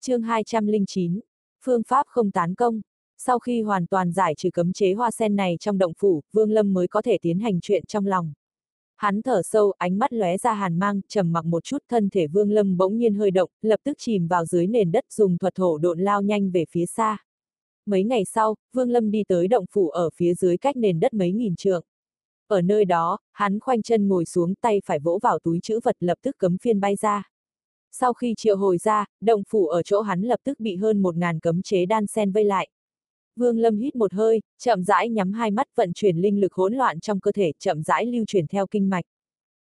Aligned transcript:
chương 0.00 0.22
209, 0.22 1.20
phương 1.64 1.82
pháp 1.82 2.06
không 2.06 2.30
tán 2.30 2.54
công. 2.54 2.80
Sau 3.18 3.38
khi 3.38 3.62
hoàn 3.62 3.86
toàn 3.86 4.12
giải 4.12 4.34
trừ 4.34 4.50
cấm 4.50 4.72
chế 4.72 4.94
hoa 4.94 5.10
sen 5.10 5.36
này 5.36 5.56
trong 5.60 5.78
động 5.78 5.92
phủ, 5.98 6.22
Vương 6.32 6.50
Lâm 6.50 6.72
mới 6.72 6.88
có 6.88 7.02
thể 7.02 7.18
tiến 7.22 7.38
hành 7.38 7.60
chuyện 7.62 7.84
trong 7.86 8.06
lòng. 8.06 8.32
Hắn 8.96 9.22
thở 9.22 9.42
sâu, 9.44 9.72
ánh 9.78 9.98
mắt 9.98 10.12
lóe 10.12 10.36
ra 10.36 10.52
hàn 10.52 10.78
mang, 10.78 11.00
trầm 11.08 11.32
mặc 11.32 11.44
một 11.44 11.64
chút, 11.64 11.78
thân 11.88 12.08
thể 12.10 12.26
Vương 12.26 12.50
Lâm 12.50 12.76
bỗng 12.76 12.98
nhiên 12.98 13.14
hơi 13.14 13.30
động, 13.30 13.50
lập 13.62 13.80
tức 13.84 13.96
chìm 14.00 14.28
vào 14.28 14.44
dưới 14.44 14.66
nền 14.66 14.92
đất 14.92 15.04
dùng 15.10 15.38
thuật 15.38 15.54
thổ 15.54 15.78
độn 15.78 15.98
lao 15.98 16.22
nhanh 16.22 16.50
về 16.50 16.64
phía 16.70 16.86
xa. 16.86 17.18
Mấy 17.86 18.04
ngày 18.04 18.24
sau, 18.24 18.56
Vương 18.72 18.90
Lâm 18.90 19.10
đi 19.10 19.24
tới 19.28 19.48
động 19.48 19.64
phủ 19.70 19.88
ở 19.88 20.10
phía 20.14 20.34
dưới 20.34 20.56
cách 20.56 20.76
nền 20.76 21.00
đất 21.00 21.14
mấy 21.14 21.32
nghìn 21.32 21.56
trượng. 21.56 21.84
Ở 22.48 22.62
nơi 22.62 22.84
đó, 22.84 23.18
hắn 23.32 23.60
khoanh 23.60 23.82
chân 23.82 24.08
ngồi 24.08 24.24
xuống 24.24 24.54
tay 24.54 24.82
phải 24.84 24.98
vỗ 24.98 25.18
vào 25.22 25.38
túi 25.38 25.60
chữ 25.62 25.80
vật 25.84 25.96
lập 26.00 26.18
tức 26.22 26.36
cấm 26.38 26.58
phiên 26.58 26.80
bay 26.80 26.96
ra. 26.96 27.30
Sau 27.92 28.12
khi 28.12 28.34
triệu 28.36 28.56
hồi 28.56 28.78
ra, 28.78 29.06
động 29.20 29.42
phủ 29.48 29.66
ở 29.66 29.82
chỗ 29.82 30.00
hắn 30.00 30.22
lập 30.22 30.40
tức 30.44 30.60
bị 30.60 30.76
hơn 30.76 31.02
một 31.02 31.16
ngàn 31.16 31.40
cấm 31.40 31.62
chế 31.62 31.86
đan 31.86 32.06
sen 32.06 32.32
vây 32.32 32.44
lại. 32.44 32.68
Vương 33.36 33.58
Lâm 33.58 33.76
hít 33.76 33.96
một 33.96 34.12
hơi, 34.12 34.40
chậm 34.58 34.82
rãi 34.82 35.08
nhắm 35.08 35.32
hai 35.32 35.50
mắt 35.50 35.66
vận 35.76 35.92
chuyển 35.92 36.16
linh 36.16 36.40
lực 36.40 36.52
hỗn 36.52 36.74
loạn 36.74 37.00
trong 37.00 37.20
cơ 37.20 37.32
thể, 37.32 37.52
chậm 37.58 37.82
rãi 37.82 38.06
lưu 38.06 38.24
chuyển 38.26 38.46
theo 38.46 38.66
kinh 38.66 38.90
mạch. 38.90 39.04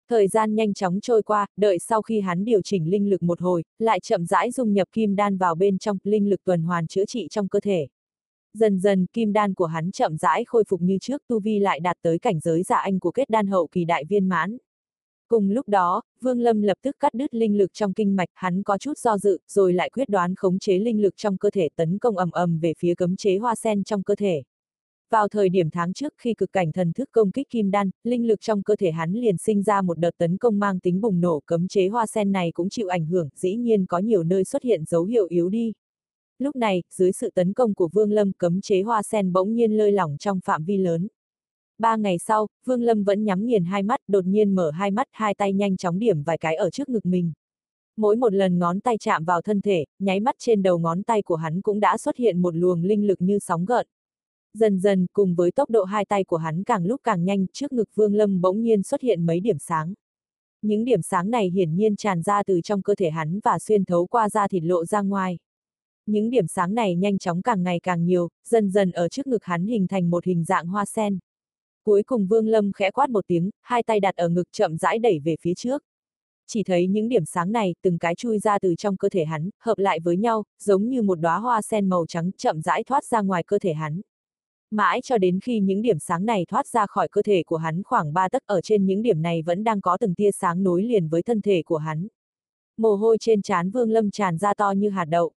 Thời 0.09 0.27
gian 0.27 0.55
nhanh 0.55 0.73
chóng 0.73 0.99
trôi 1.01 1.23
qua, 1.23 1.47
đợi 1.57 1.79
sau 1.79 2.01
khi 2.01 2.19
hắn 2.19 2.45
điều 2.45 2.61
chỉnh 2.61 2.89
linh 2.89 3.09
lực 3.09 3.23
một 3.23 3.41
hồi, 3.41 3.63
lại 3.79 3.99
chậm 3.99 4.25
rãi 4.25 4.51
dung 4.51 4.73
nhập 4.73 4.87
kim 4.91 5.15
đan 5.15 5.37
vào 5.37 5.55
bên 5.55 5.77
trong, 5.77 5.97
linh 6.03 6.29
lực 6.29 6.43
tuần 6.43 6.63
hoàn 6.63 6.87
chữa 6.87 7.05
trị 7.05 7.27
trong 7.31 7.47
cơ 7.47 7.59
thể. 7.59 7.87
Dần 8.53 8.79
dần, 8.79 9.05
kim 9.05 9.33
đan 9.33 9.53
của 9.53 9.65
hắn 9.65 9.91
chậm 9.91 10.17
rãi 10.17 10.45
khôi 10.45 10.63
phục 10.67 10.81
như 10.81 10.97
trước, 11.01 11.21
tu 11.27 11.39
vi 11.39 11.59
lại 11.59 11.79
đạt 11.79 11.97
tới 12.01 12.19
cảnh 12.19 12.39
giới 12.39 12.63
giả 12.63 12.77
anh 12.77 12.99
của 12.99 13.11
kết 13.11 13.29
đan 13.29 13.47
hậu 13.47 13.67
kỳ 13.67 13.85
đại 13.85 14.05
viên 14.05 14.29
mãn. 14.29 14.57
Cùng 15.27 15.49
lúc 15.49 15.69
đó, 15.69 16.01
Vương 16.21 16.39
Lâm 16.39 16.61
lập 16.61 16.77
tức 16.81 16.95
cắt 16.99 17.13
đứt 17.13 17.33
linh 17.33 17.57
lực 17.57 17.73
trong 17.73 17.93
kinh 17.93 18.15
mạch, 18.15 18.29
hắn 18.33 18.63
có 18.63 18.77
chút 18.77 18.97
do 18.97 19.17
dự, 19.17 19.39
rồi 19.47 19.73
lại 19.73 19.89
quyết 19.89 20.09
đoán 20.09 20.35
khống 20.35 20.59
chế 20.59 20.79
linh 20.79 21.01
lực 21.01 21.13
trong 21.17 21.37
cơ 21.37 21.49
thể 21.49 21.69
tấn 21.75 21.97
công 21.97 22.17
ầm 22.17 22.31
ầm 22.31 22.59
về 22.59 22.73
phía 22.77 22.95
cấm 22.95 23.15
chế 23.15 23.37
hoa 23.37 23.55
sen 23.55 23.83
trong 23.83 24.03
cơ 24.03 24.15
thể. 24.15 24.43
Vào 25.09 25.27
thời 25.27 25.49
điểm 25.49 25.69
tháng 25.69 25.93
trước 25.93 26.13
khi 26.17 26.33
cực 26.33 26.51
cảnh 26.51 26.71
thần 26.71 26.93
thức 26.93 27.09
công 27.11 27.31
kích 27.31 27.49
kim 27.49 27.71
đan, 27.71 27.89
linh 28.03 28.27
lực 28.27 28.41
trong 28.41 28.63
cơ 28.63 28.75
thể 28.75 28.91
hắn 28.91 29.13
liền 29.13 29.37
sinh 29.37 29.63
ra 29.63 29.81
một 29.81 29.99
đợt 29.99 30.11
tấn 30.17 30.37
công 30.37 30.59
mang 30.59 30.79
tính 30.79 31.01
bùng 31.01 31.21
nổ 31.21 31.41
cấm 31.45 31.67
chế 31.67 31.87
hoa 31.87 32.05
sen 32.05 32.31
này 32.31 32.51
cũng 32.51 32.69
chịu 32.69 32.87
ảnh 32.87 33.05
hưởng, 33.05 33.29
dĩ 33.35 33.55
nhiên 33.55 33.85
có 33.85 33.97
nhiều 33.99 34.23
nơi 34.23 34.43
xuất 34.43 34.63
hiện 34.63 34.85
dấu 34.85 35.03
hiệu 35.03 35.27
yếu 35.29 35.49
đi. 35.49 35.73
Lúc 36.39 36.55
này, 36.55 36.83
dưới 36.91 37.11
sự 37.11 37.29
tấn 37.35 37.53
công 37.53 37.73
của 37.73 37.89
Vương 37.93 38.11
Lâm 38.11 38.33
cấm 38.33 38.61
chế 38.61 38.81
hoa 38.81 39.03
sen 39.03 39.33
bỗng 39.33 39.53
nhiên 39.53 39.77
lơi 39.77 39.91
lỏng 39.91 40.17
trong 40.19 40.39
phạm 40.45 40.63
vi 40.63 40.77
lớn. 40.77 41.07
Ba 41.79 41.95
ngày 41.95 42.17
sau, 42.17 42.47
Vương 42.65 42.81
Lâm 42.81 43.03
vẫn 43.03 43.23
nhắm 43.23 43.45
nghiền 43.45 43.65
hai 43.65 43.83
mắt, 43.83 43.99
đột 44.07 44.25
nhiên 44.25 44.55
mở 44.55 44.71
hai 44.71 44.91
mắt, 44.91 45.07
hai 45.11 45.33
tay 45.33 45.53
nhanh 45.53 45.77
chóng 45.77 45.99
điểm 45.99 46.23
vài 46.23 46.37
cái 46.37 46.55
ở 46.55 46.69
trước 46.69 46.89
ngực 46.89 47.05
mình. 47.05 47.31
Mỗi 47.97 48.15
một 48.15 48.33
lần 48.33 48.59
ngón 48.59 48.79
tay 48.79 48.97
chạm 48.97 49.25
vào 49.25 49.41
thân 49.41 49.61
thể, 49.61 49.85
nháy 49.99 50.19
mắt 50.19 50.35
trên 50.39 50.63
đầu 50.63 50.79
ngón 50.79 51.03
tay 51.03 51.21
của 51.21 51.35
hắn 51.35 51.61
cũng 51.61 51.79
đã 51.79 51.97
xuất 51.97 52.17
hiện 52.17 52.41
một 52.41 52.55
luồng 52.55 52.83
linh 52.83 53.07
lực 53.07 53.21
như 53.21 53.39
sóng 53.39 53.65
gợn. 53.65 53.87
Dần 54.53 54.79
dần, 54.79 55.07
cùng 55.13 55.35
với 55.35 55.51
tốc 55.51 55.69
độ 55.69 55.83
hai 55.83 56.05
tay 56.05 56.23
của 56.23 56.37
hắn 56.37 56.63
càng 56.63 56.85
lúc 56.85 57.01
càng 57.03 57.25
nhanh, 57.25 57.45
trước 57.53 57.73
ngực 57.73 57.89
Vương 57.95 58.13
Lâm 58.13 58.41
bỗng 58.41 58.61
nhiên 58.61 58.83
xuất 58.83 59.01
hiện 59.01 59.25
mấy 59.25 59.39
điểm 59.39 59.57
sáng. 59.59 59.93
Những 60.61 60.85
điểm 60.85 61.01
sáng 61.01 61.31
này 61.31 61.49
hiển 61.49 61.75
nhiên 61.75 61.95
tràn 61.95 62.21
ra 62.21 62.43
từ 62.43 62.61
trong 62.61 62.81
cơ 62.81 62.95
thể 62.95 63.09
hắn 63.09 63.39
và 63.43 63.59
xuyên 63.59 63.85
thấu 63.85 64.07
qua 64.07 64.29
da 64.29 64.47
thịt 64.47 64.63
lộ 64.63 64.85
ra 64.85 65.01
ngoài. 65.01 65.37
Những 66.05 66.29
điểm 66.29 66.47
sáng 66.47 66.75
này 66.75 66.95
nhanh 66.95 67.17
chóng 67.17 67.41
càng 67.41 67.63
ngày 67.63 67.79
càng 67.79 68.05
nhiều, 68.05 68.29
dần 68.45 68.69
dần 68.69 68.91
ở 68.91 69.09
trước 69.09 69.27
ngực 69.27 69.43
hắn 69.43 69.65
hình 69.65 69.87
thành 69.87 70.09
một 70.09 70.25
hình 70.25 70.43
dạng 70.43 70.67
hoa 70.67 70.85
sen. 70.85 71.19
Cuối 71.87 72.03
cùng 72.03 72.27
Vương 72.27 72.47
Lâm 72.47 72.71
khẽ 72.71 72.91
quát 72.91 73.09
một 73.09 73.27
tiếng, 73.27 73.49
hai 73.61 73.83
tay 73.83 73.99
đặt 73.99 74.15
ở 74.15 74.29
ngực 74.29 74.47
chậm 74.51 74.77
rãi 74.77 74.99
đẩy 74.99 75.19
về 75.19 75.35
phía 75.41 75.53
trước. 75.53 75.83
Chỉ 76.47 76.63
thấy 76.63 76.87
những 76.87 77.09
điểm 77.09 77.25
sáng 77.25 77.51
này 77.51 77.75
từng 77.81 77.97
cái 77.97 78.15
chui 78.15 78.39
ra 78.39 78.59
từ 78.59 78.75
trong 78.75 78.97
cơ 78.97 79.09
thể 79.09 79.25
hắn, 79.25 79.49
hợp 79.59 79.77
lại 79.77 79.99
với 79.99 80.17
nhau, 80.17 80.43
giống 80.59 80.89
như 80.89 81.01
một 81.01 81.15
đóa 81.15 81.37
hoa 81.37 81.61
sen 81.61 81.89
màu 81.89 82.05
trắng 82.05 82.31
chậm 82.37 82.61
rãi 82.61 82.83
thoát 82.83 83.05
ra 83.05 83.21
ngoài 83.21 83.43
cơ 83.43 83.59
thể 83.59 83.73
hắn. 83.73 84.01
Mãi 84.71 85.01
cho 85.03 85.17
đến 85.17 85.39
khi 85.39 85.59
những 85.59 85.81
điểm 85.81 85.99
sáng 85.99 86.25
này 86.25 86.45
thoát 86.47 86.67
ra 86.67 86.85
khỏi 86.85 87.07
cơ 87.07 87.21
thể 87.21 87.43
của 87.43 87.57
hắn 87.57 87.83
khoảng 87.83 88.13
3 88.13 88.29
tấc 88.29 88.43
ở 88.45 88.61
trên 88.61 88.85
những 88.85 89.01
điểm 89.01 89.21
này 89.21 89.41
vẫn 89.41 89.63
đang 89.63 89.81
có 89.81 89.97
từng 89.97 90.15
tia 90.15 90.31
sáng 90.31 90.63
nối 90.63 90.83
liền 90.83 91.07
với 91.09 91.23
thân 91.23 91.41
thể 91.41 91.61
của 91.65 91.77
hắn. 91.77 92.07
Mồ 92.77 92.95
hôi 92.95 93.17
trên 93.19 93.41
trán 93.41 93.71
Vương 93.71 93.91
Lâm 93.91 94.11
tràn 94.11 94.37
ra 94.37 94.53
to 94.53 94.71
như 94.71 94.89
hạt 94.89 95.05
đậu. 95.05 95.33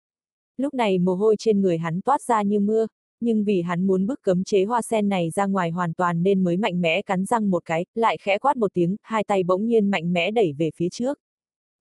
Lúc 0.57 0.73
này 0.73 0.97
mồ 0.97 1.15
hôi 1.15 1.35
trên 1.39 1.61
người 1.61 1.77
hắn 1.77 2.01
toát 2.01 2.21
ra 2.21 2.41
như 2.41 2.59
mưa, 2.59 2.87
nhưng 3.21 3.43
vì 3.43 3.61
hắn 3.61 3.87
muốn 3.87 4.05
bức 4.05 4.21
cấm 4.21 4.43
chế 4.43 4.65
hoa 4.65 4.81
sen 4.81 5.09
này 5.09 5.29
ra 5.29 5.45
ngoài 5.45 5.71
hoàn 5.71 5.93
toàn 5.93 6.23
nên 6.23 6.43
mới 6.43 6.57
mạnh 6.57 6.81
mẽ 6.81 7.01
cắn 7.01 7.25
răng 7.25 7.49
một 7.49 7.65
cái, 7.65 7.85
lại 7.95 8.17
khẽ 8.21 8.37
quát 8.37 8.57
một 8.57 8.73
tiếng, 8.73 8.95
hai 9.01 9.23
tay 9.23 9.43
bỗng 9.43 9.65
nhiên 9.65 9.91
mạnh 9.91 10.13
mẽ 10.13 10.31
đẩy 10.31 10.53
về 10.53 10.69
phía 10.75 10.89
trước. 10.89 11.19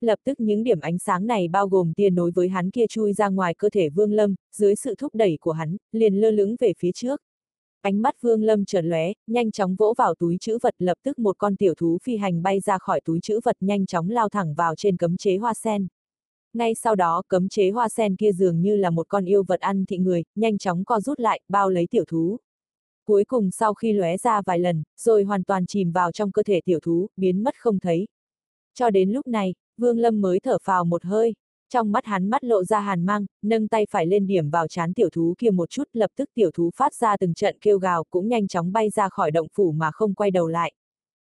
Lập 0.01 0.19
tức 0.25 0.41
những 0.41 0.63
điểm 0.63 0.81
ánh 0.81 0.99
sáng 0.99 1.27
này 1.27 1.49
bao 1.49 1.69
gồm 1.69 1.93
tia 1.93 2.11
nối 2.11 2.31
với 2.31 2.49
hắn 2.49 2.71
kia 2.71 2.87
chui 2.89 3.13
ra 3.13 3.29
ngoài 3.29 3.55
cơ 3.55 3.71
thể 3.71 3.89
Vương 3.89 4.13
Lâm, 4.13 4.35
dưới 4.53 4.77
sự 4.77 4.95
thúc 4.95 5.15
đẩy 5.15 5.39
của 5.41 5.53
hắn, 5.53 5.77
liền 5.93 6.15
lơ 6.15 6.31
lửng 6.31 6.57
về 6.61 6.73
phía 6.79 6.93
trước. 6.95 7.21
Ánh 7.83 8.03
mắt 8.03 8.15
Vương 8.21 8.43
Lâm 8.43 8.65
chợt 8.65 8.83
lóe, 8.83 9.13
nhanh 9.27 9.51
chóng 9.51 9.77
vỗ 9.77 9.95
vào 9.99 10.15
túi 10.15 10.37
chữ 10.41 10.59
vật 10.63 10.75
lập 10.79 10.99
tức 11.03 11.19
một 11.19 11.39
con 11.39 11.57
tiểu 11.57 11.75
thú 11.75 11.99
phi 12.03 12.17
hành 12.17 12.43
bay 12.43 12.61
ra 12.61 12.79
khỏi 12.79 13.01
túi 13.05 13.21
chữ 13.21 13.41
vật 13.45 13.57
nhanh 13.61 13.87
chóng 13.87 14.11
lao 14.11 14.29
thẳng 14.29 14.55
vào 14.55 14.75
trên 14.77 14.97
cấm 14.97 15.17
chế 15.17 15.37
hoa 15.37 15.55
sen. 15.55 15.87
Ngay 16.55 16.75
sau 16.75 16.95
đó, 16.95 17.23
cấm 17.29 17.49
chế 17.49 17.71
hoa 17.71 17.89
sen 17.89 18.17
kia 18.17 18.33
dường 18.33 18.61
như 18.61 18.77
là 18.77 18.91
một 18.91 19.09
con 19.09 19.25
yêu 19.25 19.43
vật 19.49 19.61
ăn 19.61 19.85
thị 19.85 19.99
người, 19.99 20.25
nhanh 20.35 20.59
chóng 20.59 20.85
co 20.85 21.01
rút 21.01 21.21
lại, 21.21 21.41
bao 21.49 21.71
lấy 21.71 21.87
tiểu 21.91 22.05
thú. 22.09 22.39
Cuối 23.05 23.25
cùng 23.25 23.51
sau 23.51 23.75
khi 23.75 23.93
lóe 23.93 24.17
ra 24.17 24.43
vài 24.47 24.59
lần, 24.59 24.83
rồi 24.97 25.25
hoàn 25.25 25.45
toàn 25.45 25.67
chìm 25.67 25.93
vào 25.93 26.13
trong 26.13 26.33
cơ 26.33 26.43
thể 26.43 26.61
tiểu 26.65 26.81
thú, 26.83 27.09
biến 27.17 27.43
mất 27.43 27.55
không 27.59 27.79
thấy. 27.79 28.09
Cho 28.75 28.91
đến 28.91 29.11
lúc 29.11 29.27
này, 29.27 29.55
Vương 29.77 29.99
Lâm 29.99 30.21
mới 30.21 30.41
thở 30.41 30.59
phào 30.63 30.85
một 30.85 31.05
hơi. 31.05 31.35
Trong 31.73 31.93
mắt 31.93 32.05
hắn 32.05 32.31
mắt 32.31 32.45
lộ 32.45 32.65
ra 32.65 32.81
hàn 32.81 33.07
mang, 33.07 33.27
nâng 33.43 33.69
tay 33.69 33.87
phải 33.91 34.07
lên 34.07 34.27
điểm 34.27 34.51
vào 34.51 34.69
chán 34.69 34.95
tiểu 34.95 35.09
thú 35.13 35.35
kia 35.39 35.51
một 35.51 35.71
chút, 35.71 35.89
lập 35.93 36.11
tức 36.17 36.31
tiểu 36.35 36.51
thú 36.55 36.71
phát 36.77 36.95
ra 36.95 37.17
từng 37.17 37.35
trận 37.35 37.57
kêu 37.61 37.79
gào 37.79 38.05
cũng 38.11 38.29
nhanh 38.29 38.49
chóng 38.49 38.73
bay 38.73 38.91
ra 38.91 39.09
khỏi 39.09 39.31
động 39.31 39.47
phủ 39.55 39.73
mà 39.73 39.91
không 39.91 40.15
quay 40.15 40.31
đầu 40.31 40.49
lại. 40.49 40.73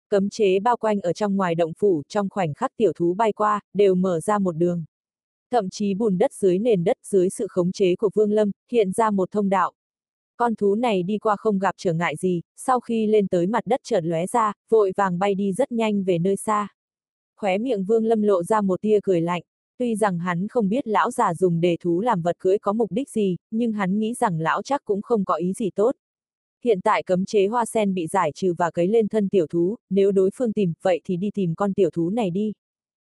Cấm 0.09 0.31
chế 0.31 0.61
bao 0.61 0.77
quanh 0.77 1.00
ở 1.00 1.12
trong 1.12 1.37
ngoài 1.37 1.55
động 1.55 1.73
phủ, 1.79 2.03
trong 2.09 2.29
khoảnh 2.29 2.55
khắc 2.55 2.73
tiểu 2.77 2.93
thú 2.97 3.15
bay 3.15 3.33
qua, 3.33 3.61
đều 3.75 3.95
mở 3.95 4.21
ra 4.21 4.39
một 4.39 4.53
đường. 4.53 4.85
Thậm 5.50 5.70
chí 5.70 5.94
bùn 5.94 6.19
đất 6.19 6.32
dưới 6.32 6.59
nền 6.59 6.84
đất 6.84 6.97
dưới 7.04 7.31
sự 7.31 7.47
khống 7.50 7.72
chế 7.72 7.97
của 7.97 8.10
Vương 8.14 8.32
Lâm, 8.32 8.50
hiện 8.72 8.92
ra 8.92 9.10
một 9.10 9.31
thông 9.31 9.48
đạo. 9.48 9.72
Con 10.36 10.54
thú 10.54 10.75
này 10.75 11.03
đi 11.03 11.19
qua 11.19 11.36
không 11.36 11.59
gặp 11.59 11.75
trở 11.78 11.92
ngại 11.92 12.16
gì, 12.16 12.41
sau 12.56 12.81
khi 12.81 13.06
lên 13.06 13.28
tới 13.28 13.47
mặt 13.47 13.66
đất 13.66 13.81
chợt 13.84 14.00
lóe 14.04 14.26
ra, 14.26 14.53
vội 14.70 14.92
vàng 14.97 15.19
bay 15.19 15.34
đi 15.34 15.53
rất 15.53 15.72
nhanh 15.72 16.04
về 16.04 16.19
nơi 16.19 16.37
xa. 16.37 16.69
Khóe 17.37 17.58
miệng 17.58 17.84
Vương 17.84 18.04
Lâm 18.04 18.22
lộ 18.22 18.42
ra 18.42 18.60
một 18.60 18.81
tia 18.81 18.98
cười 19.03 19.20
lạnh, 19.20 19.42
tuy 19.78 19.97
rằng 19.97 20.19
hắn 20.19 20.48
không 20.48 20.69
biết 20.69 20.87
lão 20.87 21.10
già 21.10 21.34
dùng 21.34 21.60
đề 21.60 21.76
thú 21.81 22.00
làm 22.00 22.22
vật 22.22 22.37
cưỡi 22.38 22.58
có 22.58 22.72
mục 22.72 22.92
đích 22.92 23.10
gì, 23.10 23.37
nhưng 23.50 23.72
hắn 23.72 23.98
nghĩ 23.98 24.14
rằng 24.14 24.41
lão 24.41 24.62
chắc 24.62 24.84
cũng 24.84 25.03
không 25.03 25.25
có 25.25 25.34
ý 25.34 25.53
gì 25.53 25.70
tốt. 25.70 25.94
Hiện 26.64 26.81
tại 26.81 27.03
cấm 27.03 27.25
chế 27.25 27.47
hoa 27.47 27.64
sen 27.64 27.94
bị 27.94 28.06
giải 28.06 28.32
trừ 28.34 28.54
và 28.58 28.70
cấy 28.70 28.88
lên 28.88 29.08
thân 29.08 29.28
tiểu 29.28 29.47
thú, 29.47 29.76
nếu 29.91 30.12
đối 30.12 30.31
phương 30.34 30.53
tìm, 30.53 30.72
vậy 30.82 31.00
thì 31.04 31.16
đi 31.16 31.31
tìm 31.34 31.54
con 31.54 31.75
tiểu 31.75 31.91
thú 31.91 32.10
này 32.10 32.31
đi 32.31 32.53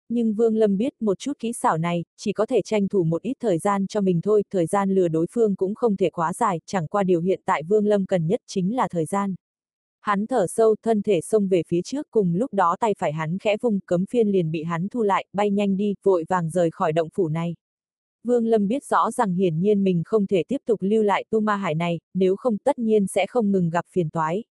nhưng 0.09 0.35
Vương 0.35 0.57
Lâm 0.57 0.77
biết 0.77 0.93
một 1.01 1.19
chút 1.19 1.33
kỹ 1.39 1.53
xảo 1.53 1.79
này, 1.79 2.05
chỉ 2.17 2.33
có 2.33 2.47
thể 2.47 2.63
tranh 2.63 2.89
thủ 2.89 3.05
một 3.05 3.23
ít 3.23 3.37
thời 3.41 3.59
gian 3.59 3.87
cho 3.87 4.01
mình 4.01 4.21
thôi, 4.21 4.43
thời 4.51 4.67
gian 4.67 4.91
lừa 4.91 5.09
đối 5.09 5.27
phương 5.31 5.57
cũng 5.57 5.75
không 5.75 5.97
thể 5.97 6.11
quá 6.11 6.33
dài, 6.33 6.61
chẳng 6.67 6.87
qua 6.87 7.03
điều 7.03 7.21
hiện 7.21 7.41
tại 7.45 7.63
Vương 7.63 7.87
Lâm 7.87 8.07
cần 8.07 8.27
nhất 8.27 8.41
chính 8.47 8.77
là 8.77 8.89
thời 8.89 9.05
gian. 9.05 9.35
Hắn 10.01 10.27
thở 10.27 10.47
sâu, 10.47 10.77
thân 10.83 11.03
thể 11.03 11.21
xông 11.21 11.49
về 11.49 11.63
phía 11.69 11.83
trước 11.83 12.07
cùng 12.11 12.35
lúc 12.35 12.53
đó 12.55 12.77
tay 12.81 12.95
phải 12.99 13.13
hắn 13.13 13.39
khẽ 13.39 13.57
vung 13.61 13.81
cấm 13.81 14.07
phiên 14.07 14.29
liền 14.29 14.51
bị 14.51 14.63
hắn 14.63 14.89
thu 14.89 15.03
lại, 15.03 15.27
bay 15.33 15.51
nhanh 15.51 15.77
đi, 15.77 15.95
vội 16.03 16.25
vàng 16.29 16.51
rời 16.51 16.71
khỏi 16.71 16.93
động 16.93 17.09
phủ 17.15 17.29
này. 17.29 17.55
Vương 18.25 18.47
Lâm 18.47 18.69
biết 18.69 18.85
rõ 18.85 19.11
rằng 19.11 19.35
hiển 19.35 19.61
nhiên 19.61 19.85
mình 19.85 20.03
không 20.05 20.27
thể 20.27 20.43
tiếp 20.49 20.59
tục 20.67 20.79
lưu 20.83 21.03
lại 21.03 21.25
tu 21.31 21.41
ma 21.41 21.57
hải 21.57 21.75
này, 21.75 22.01
nếu 22.15 22.37
không 22.37 22.59
tất 22.59 22.79
nhiên 22.79 23.07
sẽ 23.07 23.27
không 23.27 23.53
ngừng 23.53 23.71
gặp 23.71 23.85
phiền 23.91 24.11
toái. 24.11 24.45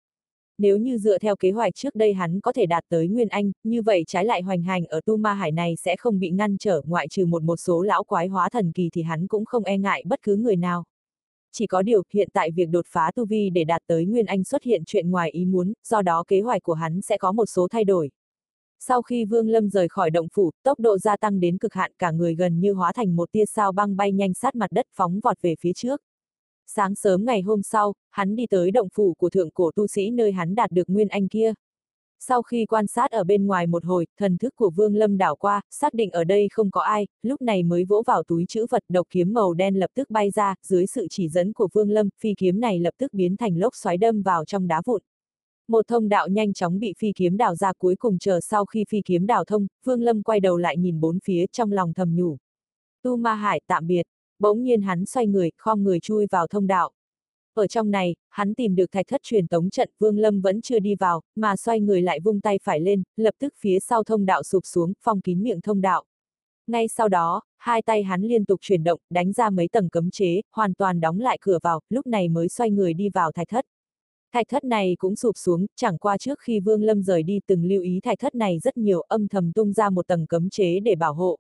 Nếu 0.57 0.77
như 0.77 0.97
dựa 0.97 1.17
theo 1.17 1.35
kế 1.35 1.51
hoạch 1.51 1.75
trước 1.75 1.95
đây 1.95 2.13
hắn 2.13 2.39
có 2.39 2.53
thể 2.53 2.65
đạt 2.65 2.83
tới 2.89 3.07
Nguyên 3.07 3.27
Anh, 3.27 3.51
như 3.63 3.81
vậy 3.81 4.03
trái 4.07 4.25
lại 4.25 4.41
hoành 4.41 4.63
hành 4.63 4.85
ở 4.85 5.01
Tu 5.05 5.17
Ma 5.17 5.33
Hải 5.33 5.51
này 5.51 5.75
sẽ 5.75 5.95
không 5.95 6.19
bị 6.19 6.29
ngăn 6.29 6.57
trở 6.57 6.81
ngoại 6.85 7.07
trừ 7.07 7.25
một 7.25 7.43
một 7.43 7.57
số 7.57 7.81
lão 7.81 8.03
quái 8.03 8.27
hóa 8.27 8.49
thần 8.49 8.71
kỳ 8.71 8.89
thì 8.93 9.01
hắn 9.01 9.27
cũng 9.27 9.45
không 9.45 9.63
e 9.63 9.77
ngại 9.77 10.03
bất 10.05 10.21
cứ 10.21 10.35
người 10.35 10.55
nào. 10.55 10.83
Chỉ 11.51 11.67
có 11.67 11.81
điều, 11.81 12.03
hiện 12.13 12.29
tại 12.33 12.51
việc 12.51 12.69
đột 12.69 12.85
phá 12.87 13.11
tu 13.15 13.25
vi 13.25 13.49
để 13.49 13.63
đạt 13.63 13.81
tới 13.87 14.05
Nguyên 14.05 14.25
Anh 14.25 14.43
xuất 14.43 14.63
hiện 14.63 14.83
chuyện 14.85 15.11
ngoài 15.11 15.31
ý 15.31 15.45
muốn, 15.45 15.73
do 15.87 16.01
đó 16.01 16.23
kế 16.27 16.41
hoạch 16.41 16.63
của 16.63 16.73
hắn 16.73 17.01
sẽ 17.01 17.17
có 17.17 17.31
một 17.31 17.45
số 17.45 17.67
thay 17.71 17.83
đổi. 17.83 18.09
Sau 18.79 19.01
khi 19.01 19.25
Vương 19.25 19.49
Lâm 19.49 19.69
rời 19.69 19.87
khỏi 19.87 20.09
động 20.09 20.27
phủ, 20.33 20.51
tốc 20.63 20.79
độ 20.79 20.97
gia 20.97 21.17
tăng 21.17 21.39
đến 21.39 21.57
cực 21.57 21.73
hạn 21.73 21.91
cả 21.99 22.11
người 22.11 22.35
gần 22.35 22.59
như 22.59 22.73
hóa 22.73 22.93
thành 22.93 23.15
một 23.15 23.31
tia 23.31 23.45
sao 23.45 23.71
băng 23.71 23.95
bay 23.95 24.11
nhanh 24.11 24.33
sát 24.33 24.55
mặt 24.55 24.71
đất 24.71 24.85
phóng 24.93 25.19
vọt 25.23 25.41
về 25.41 25.55
phía 25.59 25.73
trước. 25.73 26.01
Sáng 26.67 26.95
sớm 26.95 27.25
ngày 27.25 27.41
hôm 27.41 27.63
sau, 27.63 27.93
hắn 28.09 28.35
đi 28.35 28.47
tới 28.47 28.71
động 28.71 28.87
phủ 28.93 29.13
của 29.13 29.29
thượng 29.29 29.51
cổ 29.51 29.71
tu 29.75 29.87
sĩ 29.87 30.11
nơi 30.11 30.31
hắn 30.31 30.55
đạt 30.55 30.71
được 30.71 30.89
nguyên 30.89 31.07
anh 31.07 31.27
kia. 31.27 31.53
Sau 32.19 32.41
khi 32.41 32.65
quan 32.65 32.87
sát 32.87 33.11
ở 33.11 33.23
bên 33.23 33.47
ngoài 33.47 33.67
một 33.67 33.85
hồi, 33.85 34.07
thần 34.17 34.37
thức 34.37 34.55
của 34.55 34.69
Vương 34.69 34.95
Lâm 34.95 35.17
đảo 35.17 35.35
qua, 35.35 35.61
xác 35.69 35.93
định 35.93 36.11
ở 36.11 36.23
đây 36.23 36.47
không 36.51 36.71
có 36.71 36.81
ai, 36.81 37.07
lúc 37.21 37.41
này 37.41 37.63
mới 37.63 37.85
vỗ 37.85 38.03
vào 38.07 38.23
túi 38.23 38.45
chữ 38.45 38.65
vật 38.69 38.83
độc 38.89 39.07
kiếm 39.09 39.33
màu 39.33 39.53
đen 39.53 39.75
lập 39.79 39.89
tức 39.93 40.09
bay 40.09 40.31
ra, 40.31 40.55
dưới 40.63 40.87
sự 40.87 41.07
chỉ 41.09 41.29
dẫn 41.29 41.53
của 41.53 41.67
Vương 41.73 41.89
Lâm, 41.89 42.09
phi 42.19 42.33
kiếm 42.37 42.59
này 42.59 42.79
lập 42.79 42.93
tức 42.97 43.13
biến 43.13 43.37
thành 43.37 43.57
lốc 43.57 43.75
xoáy 43.75 43.97
đâm 43.97 44.21
vào 44.21 44.45
trong 44.45 44.67
đá 44.67 44.81
vụn. 44.85 45.01
Một 45.67 45.87
thông 45.87 46.09
đạo 46.09 46.27
nhanh 46.27 46.53
chóng 46.53 46.79
bị 46.79 46.93
phi 46.97 47.11
kiếm 47.15 47.37
đào 47.37 47.55
ra 47.55 47.73
cuối 47.77 47.95
cùng 47.95 48.17
chờ 48.17 48.39
sau 48.41 48.65
khi 48.65 48.85
phi 48.89 49.01
kiếm 49.05 49.27
đào 49.27 49.45
thông, 49.45 49.67
Vương 49.83 50.01
Lâm 50.01 50.23
quay 50.23 50.39
đầu 50.39 50.57
lại 50.57 50.77
nhìn 50.77 50.99
bốn 50.99 51.19
phía 51.19 51.45
trong 51.51 51.71
lòng 51.71 51.93
thầm 51.93 52.15
nhủ. 52.15 52.37
Tu 53.03 53.15
Ma 53.15 53.33
Hải 53.33 53.61
tạm 53.67 53.87
biệt, 53.87 54.03
bỗng 54.39 54.63
nhiên 54.63 54.81
hắn 54.81 55.05
xoay 55.05 55.27
người, 55.27 55.51
khom 55.57 55.83
người 55.83 55.99
chui 55.99 56.25
vào 56.31 56.47
thông 56.47 56.67
đạo. 56.67 56.91
Ở 57.53 57.67
trong 57.67 57.91
này, 57.91 58.15
hắn 58.29 58.53
tìm 58.53 58.75
được 58.75 58.91
thạch 58.91 59.07
thất 59.07 59.21
truyền 59.23 59.47
tống 59.47 59.69
trận, 59.69 59.89
Vương 59.99 60.17
Lâm 60.17 60.41
vẫn 60.41 60.61
chưa 60.61 60.79
đi 60.79 60.95
vào, 60.95 61.21
mà 61.35 61.55
xoay 61.55 61.81
người 61.81 62.01
lại 62.01 62.19
vung 62.19 62.41
tay 62.41 62.59
phải 62.63 62.79
lên, 62.79 63.03
lập 63.17 63.33
tức 63.39 63.53
phía 63.59 63.79
sau 63.79 64.03
thông 64.03 64.25
đạo 64.25 64.43
sụp 64.43 64.65
xuống, 64.65 64.93
phong 65.01 65.21
kín 65.21 65.43
miệng 65.43 65.61
thông 65.61 65.81
đạo. 65.81 66.03
Ngay 66.67 66.87
sau 66.87 67.09
đó, 67.09 67.41
hai 67.57 67.81
tay 67.81 68.03
hắn 68.03 68.21
liên 68.21 68.45
tục 68.45 68.59
chuyển 68.61 68.83
động, 68.83 68.99
đánh 69.09 69.33
ra 69.33 69.49
mấy 69.49 69.67
tầng 69.67 69.89
cấm 69.89 70.11
chế, 70.11 70.41
hoàn 70.51 70.73
toàn 70.73 70.99
đóng 70.99 71.19
lại 71.19 71.37
cửa 71.41 71.59
vào, 71.63 71.81
lúc 71.89 72.07
này 72.07 72.29
mới 72.29 72.49
xoay 72.49 72.71
người 72.71 72.93
đi 72.93 73.09
vào 73.09 73.31
thạch 73.31 73.49
thất. 73.49 73.65
Thạch 74.33 74.47
thất 74.49 74.63
này 74.63 74.95
cũng 74.99 75.15
sụp 75.15 75.37
xuống, 75.37 75.65
chẳng 75.75 75.97
qua 75.97 76.17
trước 76.17 76.39
khi 76.39 76.59
Vương 76.59 76.83
Lâm 76.83 77.03
rời 77.03 77.23
đi 77.23 77.39
từng 77.47 77.65
lưu 77.65 77.81
ý 77.81 77.99
thạch 78.03 78.19
thất 78.19 78.35
này 78.35 78.59
rất 78.59 78.77
nhiều 78.77 79.01
âm 79.01 79.27
thầm 79.27 79.51
tung 79.51 79.73
ra 79.73 79.89
một 79.89 80.07
tầng 80.07 80.27
cấm 80.27 80.49
chế 80.49 80.79
để 80.79 80.95
bảo 80.95 81.13
hộ. 81.13 81.37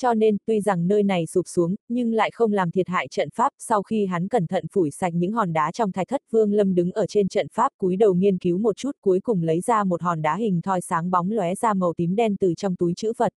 Cho 0.00 0.14
nên, 0.14 0.36
tuy 0.46 0.60
rằng 0.60 0.88
nơi 0.88 1.02
này 1.02 1.26
sụp 1.26 1.48
xuống, 1.48 1.74
nhưng 1.88 2.12
lại 2.12 2.30
không 2.30 2.52
làm 2.52 2.70
thiệt 2.70 2.88
hại 2.88 3.08
trận 3.08 3.28
pháp, 3.34 3.52
sau 3.58 3.82
khi 3.82 4.06
hắn 4.06 4.28
cẩn 4.28 4.46
thận 4.46 4.64
phủi 4.72 4.90
sạch 4.90 5.14
những 5.14 5.32
hòn 5.32 5.52
đá 5.52 5.72
trong 5.72 5.92
thạch 5.92 6.08
thất, 6.08 6.22
Vương 6.30 6.52
Lâm 6.52 6.74
đứng 6.74 6.92
ở 6.92 7.06
trên 7.06 7.28
trận 7.28 7.46
pháp 7.52 7.72
cúi 7.78 7.96
đầu 7.96 8.14
nghiên 8.14 8.38
cứu 8.38 8.58
một 8.58 8.76
chút 8.76 8.90
cuối 9.00 9.20
cùng 9.20 9.42
lấy 9.42 9.60
ra 9.60 9.84
một 9.84 10.02
hòn 10.02 10.22
đá 10.22 10.36
hình 10.36 10.60
thoi 10.62 10.80
sáng 10.80 11.10
bóng 11.10 11.30
lóe 11.30 11.54
ra 11.54 11.74
màu 11.74 11.92
tím 11.96 12.16
đen 12.16 12.36
từ 12.36 12.54
trong 12.54 12.76
túi 12.76 12.94
chữ 12.96 13.12
vật. 13.16 13.32